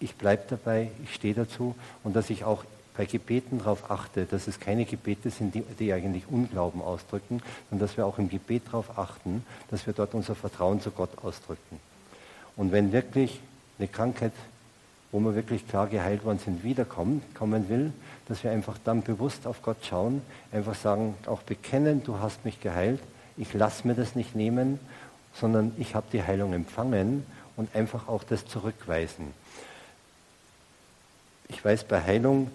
ich 0.00 0.14
bleibe 0.16 0.44
dabei, 0.48 0.90
ich 1.04 1.14
stehe 1.14 1.34
dazu 1.34 1.74
und 2.02 2.16
dass 2.16 2.30
ich 2.30 2.44
auch 2.44 2.64
bei 2.96 3.06
Gebeten 3.06 3.58
darauf 3.58 3.90
achte, 3.90 4.26
dass 4.26 4.48
es 4.48 4.60
keine 4.60 4.84
Gebete 4.84 5.30
sind, 5.30 5.54
die, 5.54 5.62
die, 5.62 5.92
eigentlich 5.92 6.24
Unglauben 6.28 6.82
ausdrücken, 6.82 7.40
sondern 7.70 7.86
dass 7.86 7.96
wir 7.96 8.06
auch 8.06 8.18
im 8.18 8.28
Gebet 8.28 8.66
darauf 8.66 8.98
achten, 8.98 9.44
dass 9.70 9.86
wir 9.86 9.94
dort 9.94 10.14
unser 10.14 10.34
Vertrauen 10.34 10.80
zu 10.80 10.90
Gott 10.90 11.10
ausdrücken. 11.22 11.80
Und 12.56 12.72
wenn 12.72 12.92
wirklich 12.92 13.40
eine 13.78 13.88
Krankheit, 13.88 14.32
wo 15.10 15.20
wir 15.20 15.34
wirklich 15.34 15.66
klar 15.66 15.86
geheilt 15.86 16.24
worden 16.24 16.38
sind, 16.38 16.64
wiederkommt, 16.64 17.34
kommen 17.34 17.68
will, 17.68 17.92
dass 18.28 18.44
wir 18.44 18.50
einfach 18.50 18.78
dann 18.84 19.02
bewusst 19.02 19.46
auf 19.46 19.62
Gott 19.62 19.78
schauen, 19.82 20.22
einfach 20.52 20.74
sagen, 20.74 21.14
auch 21.26 21.42
bekennen, 21.42 22.02
du 22.04 22.18
hast 22.18 22.44
mich 22.44 22.60
geheilt, 22.60 23.00
ich 23.36 23.52
lasse 23.54 23.86
mir 23.86 23.94
das 23.94 24.14
nicht 24.14 24.34
nehmen, 24.34 24.78
sondern 25.34 25.72
ich 25.78 25.94
habe 25.94 26.06
die 26.12 26.22
Heilung 26.22 26.52
empfangen 26.52 27.24
und 27.56 27.74
einfach 27.74 28.08
auch 28.08 28.24
das 28.24 28.46
zurückweisen. 28.46 29.28
Ich 31.48 31.64
weiß, 31.64 31.84
bei 31.84 32.02
Heilung 32.02 32.50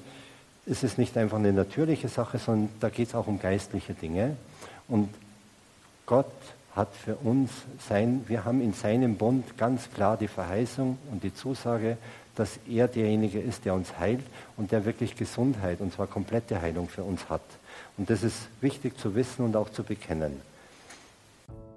ist 0.65 0.83
es 0.83 0.97
nicht 0.97 1.17
einfach 1.17 1.37
eine 1.37 1.53
natürliche 1.53 2.09
Sache, 2.09 2.39
sondern 2.39 2.69
da 2.79 2.89
geht 2.89 3.09
es 3.09 3.15
auch 3.15 3.27
um 3.27 3.39
geistliche 3.39 3.93
Dinge. 3.93 4.35
Und 4.87 5.09
Gott 6.05 6.31
hat 6.75 6.93
für 6.93 7.15
uns 7.15 7.49
sein, 7.87 8.23
wir 8.27 8.45
haben 8.45 8.61
in 8.61 8.73
seinem 8.73 9.15
Bund 9.15 9.57
ganz 9.57 9.89
klar 9.91 10.17
die 10.17 10.27
Verheißung 10.27 10.97
und 11.11 11.23
die 11.23 11.33
Zusage, 11.33 11.97
dass 12.35 12.59
er 12.69 12.87
derjenige 12.87 13.39
ist, 13.39 13.65
der 13.65 13.73
uns 13.73 13.97
heilt 13.97 14.23
und 14.57 14.71
der 14.71 14.85
wirklich 14.85 15.15
Gesundheit, 15.15 15.81
und 15.81 15.93
zwar 15.93 16.05
komplette 16.05 16.61
Heilung 16.61 16.87
für 16.87 17.03
uns 17.03 17.29
hat. 17.29 17.41
Und 17.97 18.09
das 18.09 18.21
ist 18.21 18.47
wichtig 18.61 18.97
zu 18.99 19.15
wissen 19.15 19.43
und 19.43 19.55
auch 19.55 19.71
zu 19.71 19.83
bekennen. 19.83 20.39